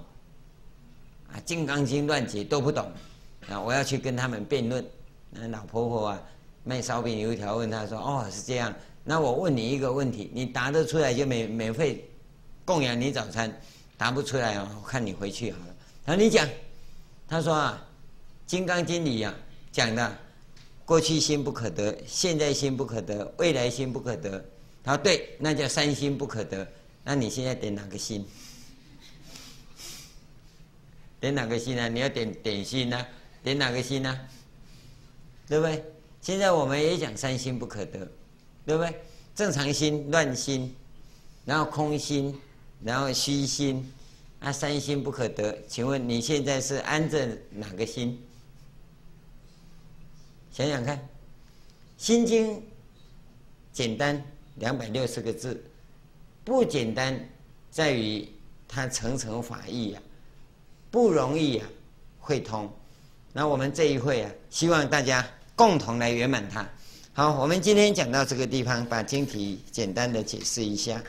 [1.32, 2.90] 啊，《金刚经》乱解都不懂。
[3.48, 4.84] 啊，我要去跟他们辩论。
[5.30, 6.22] 那老婆婆啊，
[6.64, 8.74] 卖烧饼油条，问他说：“哦，是这样。
[9.04, 12.06] 那我问你一个问题，你答得出来就免免费
[12.64, 13.48] 供养你早餐；
[13.96, 15.74] 答不出来哦，我看你回去好了。”
[16.04, 16.46] 他说：“你讲。”
[17.26, 17.86] 他说啊，
[18.50, 19.34] 《金刚经》里啊
[19.72, 20.18] 讲的，
[20.84, 24.44] 过去心不可得，现在心不可得，未来心不可得。
[24.84, 26.66] 他说，对，那叫三心不可得。
[27.04, 28.26] 那你现在点哪个心？
[31.20, 31.88] 点哪个心呢？
[31.88, 33.06] 你要点点心呢？
[33.42, 34.18] 点哪个心呢？
[35.48, 35.82] 对不对？
[36.20, 38.06] 现在我们也讲三心不可得，
[38.66, 38.94] 对不对？
[39.34, 40.76] 正常心、乱心，
[41.46, 42.38] 然后空心，
[42.84, 43.90] 然后虚心，
[44.40, 45.58] 啊，三心不可得。
[45.66, 48.22] 请问你现在是安着哪个心？
[50.52, 50.96] 想想看，
[51.96, 52.56] 《心经》
[53.72, 54.22] 简单。
[54.60, 55.67] 两百六十个字，
[56.48, 57.14] 不简单，
[57.70, 58.26] 在于
[58.66, 60.02] 它层层法义、啊，
[60.90, 61.66] 不容易、啊，
[62.18, 62.72] 会通。
[63.34, 65.24] 那我们这一会啊，希望大家
[65.54, 66.66] 共同来圆满它。
[67.12, 71.02] 好，我们今天讲到这个地方，把经题简单的解释一下。